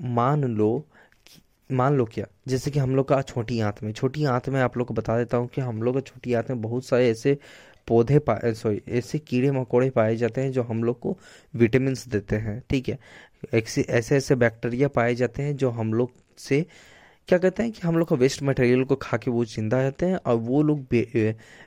मान 0.00 0.44
लो 0.44 0.88
मान 1.70 1.96
लो 1.96 2.04
क्या, 2.04 2.26
जैसे 2.48 2.70
कि 2.70 2.78
हम 2.78 2.96
लोग 2.96 3.08
का 3.08 3.20
छोटी 3.22 3.60
आंत 3.60 3.82
में, 3.82 3.92
छोटी 3.92 4.24
आंत 4.24 4.48
में 4.48 4.60
आप 4.60 4.76
लोग 4.76 4.86
को 4.86 4.94
बता 4.94 5.16
देता 5.18 5.36
हूँ 5.36 5.48
कि 5.48 5.60
हम 5.60 5.82
लोग 5.82 5.94
का 5.94 6.00
छोटी 6.00 6.34
आंत 6.34 6.50
में 6.50 6.60
बहुत 6.62 6.84
सारे 6.84 7.10
ऐसे 7.10 7.38
पौधे 7.88 8.18
पाए 8.18 8.52
सॉरी 8.54 8.82
ऐसे 8.88 9.18
कीड़े 9.18 9.50
मकोड़े 9.50 9.90
पाए 9.90 10.16
जाते 10.16 10.40
हैं 10.40 10.52
जो 10.52 10.62
हम 10.62 10.84
लोग 10.84 11.00
को 11.00 11.18
विटामिन 11.54 11.94
देते 12.08 12.36
हैं, 12.36 12.62
ठीक 12.70 12.88
है? 12.88 12.98
ऐसे 13.54 13.82
ऐसे 13.82 14.16
ऐसे 14.16 14.34
बैक्टीरिया 14.34 14.88
पाए 14.88 15.14
जाते 15.14 15.42
हैं 15.42 15.56
जो 15.56 15.70
हम 15.70 15.94
लोग 15.94 16.12
से 16.38 16.66
क्या 17.28 17.36
कहते 17.38 17.62
हैं 17.62 17.72
कि 17.72 17.80
हम 17.84 17.96
लोग 17.98 18.08
का 18.08 18.16
वेस्ट 18.16 18.42
मटेरियल 18.42 18.82
को 18.84 18.96
खा 18.96 19.16
के 19.16 19.30
वो 19.30 19.44
ज़िंदा 19.44 19.80
रहते 19.82 20.06
हैं 20.06 20.16
और 20.26 20.36
वो 20.38 20.62
लोग 20.62 20.94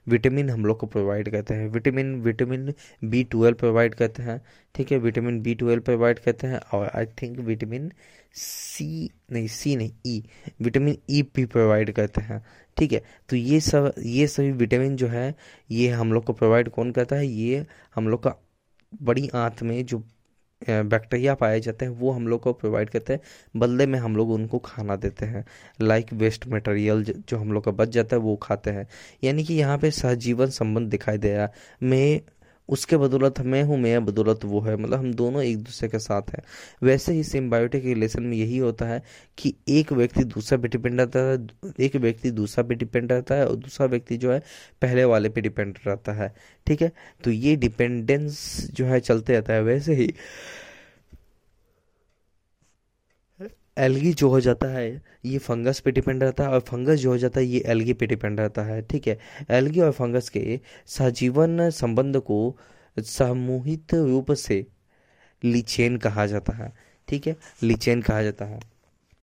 विटामिन 0.08 0.50
हम 0.50 0.66
लोग 0.66 0.78
को 0.80 0.88
प्रोवाइड 0.88 1.30
करते 1.32 1.54
हैं। 1.54 1.68
Vitamin 1.70 2.14
vitamin 2.24 2.74
B 3.06 3.24
twelve 3.24 3.58
provide 3.58 3.96
करते 3.96 4.24
हैं। 4.24 4.40
ठीक 4.76 4.92
है 4.92 4.98
विटामिन 5.00 5.42
बी 5.44 5.56
ट्वेल्व 5.56 5.82
प्रोवाइड 5.84 6.20
करते 6.20 6.48
हैं 6.48 6.60
और 6.74 6.90
आई 6.96 7.06
थिंक 7.22 7.40
विटामिन 7.40 7.92
सी 8.36 9.10
नहीं 9.32 9.48
सी 9.48 9.76
नहीं 9.76 9.92
ई 10.08 10.24
विटामिन 10.62 10.98
ई 11.10 11.22
भी 11.36 11.46
प्रोवाइड 11.48 11.92
करते 11.96 12.22
हैं। 12.22 12.42
ठीक 12.78 12.92
है 12.94 13.02
तो 13.30 13.36
ये 13.36 13.60
सब, 13.62 13.94
ये 14.00 14.28
सभी 14.28 14.52
विटामिन 14.54 14.96
जो 14.96 15.08
है, 15.08 15.36
ये 15.72 15.90
हम 15.90 16.14
लोग 16.14 16.24
को 16.26 16.34
प्रोवाइड 16.34 16.70
कौन 16.72 16.92
करता 16.92 17.16
है? 17.16 17.28
ये 17.28 17.66
हम 17.96 18.08
लोग 18.08 18.24
का 18.24 18.36
बड़ी 19.02 19.28
आंत 19.36 19.64
में 19.64 19.86
जो 19.86 20.04
बैक्टीरिया 20.62 21.34
पाए 21.36 21.60
जाते 21.60 21.86
हैं, 21.86 21.92
वो 21.92 22.12
हम 22.12 22.28
लोग 22.28 22.42
को 22.42 22.54
प्रोवाइड 22.54 22.90
करते 22.90 23.14
हैं। 23.14 23.20
बदले 23.58 23.86
में 23.86 24.00
हम 24.00 24.16
लोग 24.16 24.32
उनको 24.32 24.60
खाना 24.60 24.96
देते 24.96 25.26
हैं। 25.26 25.46
लाइक 25.82 26.14
वेस्ट 26.14 26.48
मटेरियल 26.48 27.04
जो 27.04 27.38
हम 27.38 27.52
लोग 27.54 27.64
का 27.64 27.72
बच 27.72 27.90
जाता 27.90 28.16
है, 28.16 28.22
वो 28.22 28.36
खाते 28.36 28.72
हैं। 28.72 28.88
यानी 29.24 29.44
कि 29.44 29.54
यहाँ 29.54 29.78
पे 29.78 29.92
सहजीवन 29.92 30.50
संबंध 30.50 30.90
दिखाई 30.90 31.18
दे 31.18 31.36
रहा 31.38 31.50
मैं 31.84 32.22
उसके 32.70 32.98
बदौलत 32.98 33.40
मैं 33.42 33.64
हूँ 33.64 33.78
मैं 33.78 34.06
बदौलत 34.06 34.46
वो 34.46 34.62
है। 34.62 34.76
मतलब 34.78 35.00
हम 35.00 35.14
दोनों 35.14 35.44
एक 35.44 35.58
दूसरे 35.58 35.90
के 35.90 36.00
साथ 36.00 36.30
हैं। 36.30 36.42
वैसे 36.84 37.14
ही 37.14 37.24
सिम्बायोटिक 37.24 37.86
रिलेशन 37.86 38.24
में 38.24 38.38
यही 38.38 38.58
होता 38.58 38.86
है 38.86 39.02
कि 39.38 39.54
एक 39.68 39.94
व्यक्ति 39.94 40.24
दूसरा 40.24 40.58
पे 40.58 40.68
डिपेंड 40.68 41.00
रहता 41.02 41.20
है, 41.20 41.48
एक 41.80 41.96
व्यक्ति 41.96 42.32
दूसरा 42.32 42.64
पे 42.64 42.76
डिपेंड 42.76 43.12
रहता 43.12 43.36
है 43.36 43.48
और 43.48 43.56
दूसरा 43.56 43.88
व्यक्ति 43.88 44.18
जो 44.18 44.32
है 44.32 44.40
पहले 44.82 45.06
वाले 45.06 45.30
पे 45.30 45.42
डिपेंड 45.42 45.78
रहता 45.88 46.14
है। 46.14 46.34
ठीक 46.68 46.82
है? 46.82 46.92
तो 47.24 47.32
ये 47.32 47.56
डिपेंडेंस 47.56 48.68
जो 48.74 48.86
है 48.86 49.00
चलते 49.00 49.34
रहता 49.34 49.54
है। 49.54 49.64
वैसे 49.64 49.94
ही 49.94 50.14
एल्गी 53.80 54.12
जो 54.14 54.30
हो 54.30 54.40
जाता 54.40 54.68
है, 54.68 55.02
ये 55.26 55.38
फंगस 55.38 55.80
पे 55.80 55.92
डिपेंड 55.92 56.24
रहता 56.24 56.44
है 56.44 56.50
और 56.50 56.60
फंगस 56.60 57.00
जो 57.00 57.10
हो 57.10 57.18
जाता 57.18 57.40
है, 57.40 57.46
ये 57.46 57.64
एलगी 57.66 57.94
पे 57.94 58.08
डिपेंड 58.08 58.40
रहता 58.40 58.64
है, 58.64 58.82
ठीक 58.82 59.08
है? 59.08 59.18
एलगी 59.50 59.80
और 59.82 59.92
फंगस 59.92 60.30
के 60.30 60.60
सहजीवन 60.88 61.70
संबंध 61.70 62.18
को 62.22 62.58
सामूहिक 62.98 63.94
रूप 63.94 64.32
से 64.32 64.66
लिचेन 65.44 65.98
कहा 65.98 66.26
जाता 66.26 66.54
है, 66.54 66.74
ठीक 67.08 67.28
है? 67.28 67.36
लिचेन 67.64 68.02
कहा 68.02 68.24
जाता 68.24 68.46
है। 68.46 68.60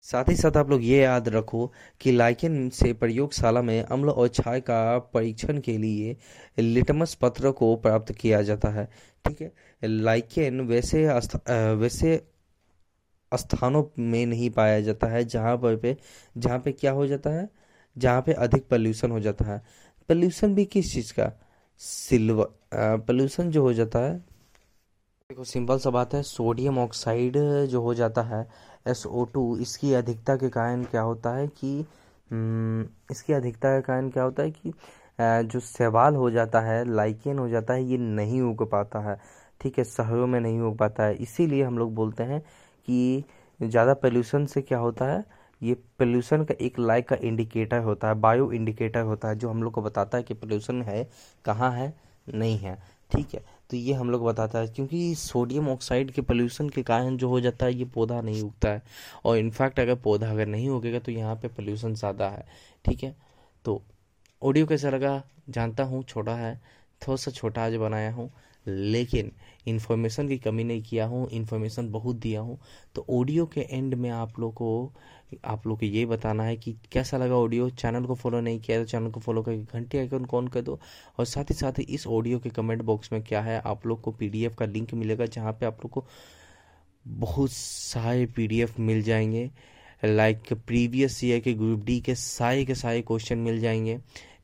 साथ 0.05 0.29
ही 0.29 0.35
साथ 0.35 0.57
आप 0.57 0.69
लोग 0.69 0.83
ये 0.83 0.97
याद 0.97 1.27
रखो 1.29 1.71
कि 2.01 2.11
लाइकेन 2.11 2.69
से 2.69 2.91
प्रयोगशाला 2.93 3.61
में 3.61 3.81
अम्ल 3.81 4.09
और 4.09 4.27
छाय 4.27 4.59
का 4.61 4.97
परीक्षण 5.13 5.59
के 5.59 5.77
लिए 5.77 6.15
लिटमस 6.59 7.13
पत्र 7.13 7.51
को 7.51 7.75
प्राप्त 7.75 8.11
किया 8.13 8.41
जाता 8.41 8.69
है, 8.69 8.85
ठीक 9.25 9.41
है? 9.41 9.51
लाइकेन 9.83 10.61
वैसे 10.61 11.07
वैसे 11.75 12.21
स्थानों 13.37 13.83
में 13.99 14.25
नहीं 14.25 14.49
पाया 14.51 14.79
जाता 14.81 15.07
है 15.07 15.23
जहाँ 15.25 15.57
पर 15.57 15.75
पे 15.77 15.95
जहाँ 16.37 16.59
पे 16.59 16.71
क्या 16.71 16.91
हो 16.91 17.07
जाता 17.07 17.29
है? 17.29 17.49
जहाँ 17.95 18.21
पे 18.21 18.33
अधिक 18.35 18.67
पोल्यूशन 18.69 19.11
हो 19.11 19.19
जाता 19.19 19.45
है। 19.45 19.57
पोल्यूशन 20.09 20.55
भी 20.55 20.65
किस 20.65 20.93
चीज़ 20.93 21.13
का? 21.13 21.31
सिल्वर 21.81 22.97
पोल्यूशन 23.07 23.51
जो 23.51 23.61
हो 23.61 23.73
जाता 23.73 23.99
है। 23.99 24.21
देखो 25.29 25.43
सिंपल 25.43 25.77
सा 25.79 25.89
बात 25.89 26.13
है 26.13 26.21
सोडियम 26.23 26.77
ऑक्साइड 26.79 27.37
जो 27.69 27.81
हो 27.81 27.93
जाता 27.93 28.21
है 28.23 28.45
एस 28.87 29.05
ओ 29.07 29.23
टू 29.33 29.45
इसकी 29.57 29.93
अधिकता 29.93 30.35
के 30.35 30.49
कारण 30.49 30.83
क्या 30.85 31.01
होता 31.01 31.33
है 31.35 31.47
कि 31.49 31.71
हम्म, 32.31 32.85
इसकी 33.11 33.33
अधिकता 33.33 33.75
के 33.77 33.81
कारण 33.81 34.09
क्या 34.09 34.23
होता 34.23 34.43
है 34.43 34.51
कि 34.51 34.73
जो 35.49 35.59
सवाल 35.59 36.15
हो 36.15 36.29
जाता 36.31 36.61
है 36.61 36.83
लाइकेन 36.85 37.39
हो 37.39 37.47
जाता 37.49 37.73
है 37.73 37.83
ये 37.83 37.97
नहीं 37.97 38.41
उग 38.41 38.67
पाता 38.71 38.99
है। 38.99 39.17
ठीक 39.61 39.77
है 39.77 39.83
शहरों 39.85 40.27
में 40.27 40.39
नहीं 40.39 40.59
उग 40.61 40.77
पाता 40.77 41.03
है। 41.03 41.15
इसीलिए 41.15 41.63
हम 41.63 41.77
लोग 41.77 41.93
बोलते 41.95 42.23
हैं 42.23 42.41
कि 42.87 43.23
ज़्यादा 43.59 43.93
पोल्यूशन 43.95 44.45
से 44.45 44.61
क्या 44.61 44.77
होता 44.79 45.05
है? 45.05 45.23
ये 45.61 45.73
पोल्यूशन 45.99 46.43
का 46.43 46.53
एक 46.61 46.79
लाइक 46.79 47.07
का 47.07 47.15
इंडिकेटर 47.17 47.79
होता 47.79 48.07
है 48.07 48.15
बायो 48.15 48.51
इंडिकेटर 48.51 49.01
होता 49.01 49.27
है, 49.27 49.35
जो 49.35 49.49
हम 49.49 49.63
लोग 49.63 49.73
को 49.73 49.81
बताता 49.81 50.17
है 50.17 50.23
कि 50.23 50.33
पोल्यूशन 50.33 50.81
है, 50.81 51.07
कहाँ 51.45 51.71
है, 51.71 51.93
नहीं 52.27 52.57
है। 52.57 52.77
ठीक 53.11 53.33
है 53.33 53.43
तो 53.69 53.77
ये 53.77 53.93
हम 53.93 54.09
लोग 54.11 54.25
बताता 54.25 54.59
है, 54.59 54.67
क्योंकि 54.67 55.15
सोडियम 55.15 55.69
ऑक्साइड 55.69 56.11
के 56.11 56.21
पोल्यूशन 56.21 56.69
के 56.69 56.83
कारण 56.83 57.17
जो 57.17 57.29
हो 57.29 57.39
जाता 57.41 57.65
है, 57.65 57.73
ये 57.73 57.85
पौधा 57.85 58.19
नहीं 58.21 58.41
उगता 58.43 58.69
है। 58.69 58.81
और 59.25 59.37
इनफैक्ट 59.37 59.79
अगर 59.79 59.95
पौधा 59.97 60.29
अगर 60.31 60.45
नहीं 60.47 60.69
उगेगा 60.69 60.99
तो 60.99 61.11
यहाँ 61.11 61.35
पे 61.35 61.47
पोल्यूशन 61.49 61.93
ज़्यादा 61.95 62.29
है। 62.29 62.45
ठीक 62.85 63.03
है 63.03 63.15
तो 63.65 63.81
ऑडियो 64.41 64.65
कैसा 64.67 64.89
लगा? 64.89 65.21
जानता 65.49 65.83
हूँ, 65.83 66.03
छोटा 66.03 66.35
है, 66.35 66.55
थोड़ा 67.01 67.15
सा 67.17 67.31
छोटा 67.31 67.65
आज 67.65 67.75
बनाया 67.77 68.11
हूँ। 68.13 68.29
लेकिन 68.67 69.31
इन्फॉर्मेशन 69.67 70.27
की 70.27 70.37
कमी 70.37 70.63
नहीं 70.63 70.81
किया 70.83 71.05
हूँ 71.05 71.27
इन्फॉर्मेशन 71.29 71.89
बहुत 71.91 72.15
दिया 72.15 72.41
हूँ। 72.41 72.57
तो 72.95 73.05
ऑडियो 73.09 73.45
के 73.45 73.61
एंड 73.61 73.93
में 73.93 74.09
आप 74.09 74.39
लोग 74.39 74.53
को, 74.53 74.91
आप 75.45 75.67
लोग 75.67 75.79
को 75.79 75.85
ये 75.85 76.05
बताना 76.05 76.43
है 76.43 76.55
कि 76.57 76.75
कैसा 76.91 77.17
लगा 77.17 77.35
ऑडियो 77.35 77.69
चैनल 77.69 78.05
को 78.05 78.15
फॉलो 78.15 78.41
नहीं 78.41 78.59
किया 78.59 78.79
तो 78.79 78.85
चैनल 78.85 79.11
को 79.11 79.19
फॉलो 79.19 79.43
करके 79.43 79.79
घंटे 79.79 79.99
आइकन 79.99 80.25
कौन 80.25 80.47
कर 80.47 80.61
दो? 80.61 80.79
और 81.19 81.25
साथ 81.25 81.43
ही 81.43 81.55
साथ 81.55 81.79
इस 81.79 82.07
ऑडियो 82.07 82.39
के 82.39 82.49
कमेंट 82.49 82.81
बॉक्स 82.81 83.11
में 83.13 83.21
क्या 83.23 83.41
है? 83.41 83.59
आप 83.61 83.87
लोग 83.87 84.01
को 84.01 84.11
पीडीएफ 84.11 84.55
का 84.55 84.65
लिंक 84.65 84.93
मिलेगा 84.93 85.25
जहाँ 85.27 85.53
पे 85.53 85.65
आप 85.65 85.85
लोग 85.85 85.91
को 85.91 86.05
बहुत 87.05 87.51
सारे 87.51 88.25
पीडीएफ 88.25 88.79
मिल 88.79 89.01
जाएँगे। 89.03 89.49
लाइक 90.05 90.53
प्रीवियस 90.67 91.23
ईयर 91.23 91.39
के 91.39 91.53
ग्रुप 91.53 91.83
डी 91.85 91.99
के 92.01 92.15
सारे 92.15 92.65
के 92.65 92.75
सारे 92.75 93.01
क्वेश्चन 93.01 93.37
मिल 93.37 93.59
जाएँगे। 93.59 93.97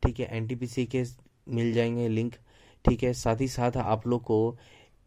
ठीक 0.03 0.19
है 0.19 0.27
एनटीपीसी 0.37 0.85
के 0.85 1.03
मिल 1.49 1.73
जाएँगे 1.73 2.07
लिंक 2.07 2.35
ठीक 2.89 3.03
है, 3.03 3.13
साथ 3.13 3.41
ही 3.41 3.47
साथ 3.47 3.77
आप 3.77 4.07
लोग 4.07 4.23
को 4.23 4.57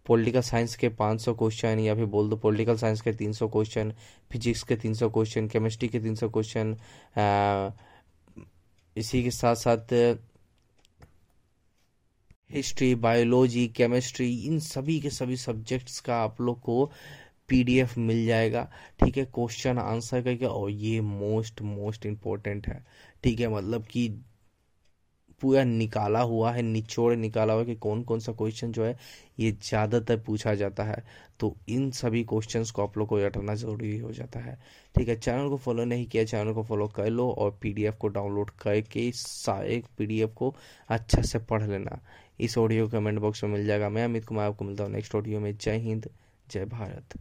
पॉलिटिकल 0.07 0.41
साइंस 0.43 0.75
के 0.77 0.89
500 0.91 1.35
क्वेश्चन 1.39 1.79
या 1.81 1.95
फिर 1.95 2.05
बोल 2.13 2.29
दो 2.31 2.37
पॉलिटिकल 2.37 2.77
साइंस 2.77 3.01
के 3.01 3.13
300 3.15 3.49
क्वेश्चन 3.53 3.93
फिजिक्स 4.33 4.63
के 4.63 4.77
300 4.77 5.09
क्वेश्चन 5.13 5.49
केमिस्ट्री 5.49 5.89
के 5.89 6.01
300 6.01 6.29
क्वेश्चन 6.33 6.77
इसी 8.97 9.23
के 9.23 9.31
साथ 9.31 9.55
साथ 9.57 9.93
हिस्ट्री 12.51 12.95
बायोलॉजी 12.95 13.67
केमिस्ट्री 13.77 14.33
इन 14.47 14.59
सभी 14.61 14.99
के 15.01 15.11
सभी 15.11 15.37
सब्जेक्ट्स 15.37 16.01
का 16.01 16.17
आप 16.23 16.41
लोग 16.41 16.61
को 16.61 16.85
पीडीएफ 17.49 17.97
मिल 17.99 18.25
जाएगा। 18.27 18.63
ठीक 19.01 19.17
है 19.19 19.25
क्वेश्चन 19.35 19.79
आंसर 19.79 20.23
करके, 20.23 20.47
और 20.47 20.71
ये 20.71 21.01
मोस्ट 21.01 21.63
मोस्ट 21.63 22.07
इम्पोर्टेंट 22.07 22.67
है। 22.69 22.85
ठीक 23.25 23.41
है 23.41 23.49
मतलब 23.49 23.87
कि 23.87 24.09
पूरा 25.43 25.65
निकाला 25.65 26.21
हुआ 26.23 26.53
है, 26.53 26.63
निचोड़ 26.63 27.15
निकाला 27.17 27.53
हुआ 27.53 27.63
है 27.63 27.67
कि 27.67 27.75
कौन 27.77 28.03
कौन 28.03 28.21
सा 28.21 28.33
क्वेश्चन 28.33 28.73
जो 28.73 28.85
है, 28.85 28.97
ये 29.41 29.51
ज़्यादातर 29.53 30.21
पूछा 30.27 30.55
जाता 30.55 30.85
है। 30.85 31.03
तो 31.41 31.55
इन 31.69 31.91
सभी 31.91 32.23
क्वेश्चंस 32.25 32.71
को 32.71 32.83
आप 32.83 32.99
लोग 32.99 33.09
को 33.09 33.17
हटाना 33.19 33.55
ज़रूरी 33.55 33.99
हो 33.99 34.13
जाता 34.13 34.41
है। 34.41 34.59
ठीक 34.95 35.09
है 35.09 35.17
चैनल 35.17 35.49
को 35.49 35.57
फॉलो 35.57 35.85
नहीं 35.85 36.07
किया 36.07 36.25
चैनल 36.25 36.53
को 36.53 36.63
फॉलो 36.63 36.87
कर 36.89 37.09
लो 37.11 37.29
और 37.31 37.59
पीडीएफ 37.63 37.97
को 38.01 38.09
डाउनलोड 38.09 38.51
करके 38.63 39.11
सारे 39.15 39.83
पीडीएफ 39.99 40.35
को 40.37 40.55
अच्छा 40.91 41.23
से 41.23 41.39
पढ़ 41.41 41.63
लेना। 41.63 42.01
इस 42.41 42.59
ऑडियो 42.59 42.89
कमेंट 42.89 43.19
बॉक्स 43.19 43.45
में 43.45 43.51
मिल 43.51 43.67
जाएगा। 43.67 43.89
मैं 43.89 44.05
अमित 44.05 44.25
कुमार, 44.25 44.47
आपको 44.47 44.65
मिलता 44.65 44.85
हूँ 44.85 44.93
नेक्स्ट 44.93 45.15
ऑडियो 45.15 45.41
में। 45.41 45.57
जय 45.57 45.77
हिंद, 45.79 46.09
जय 46.49 46.65
भारत। 46.67 47.19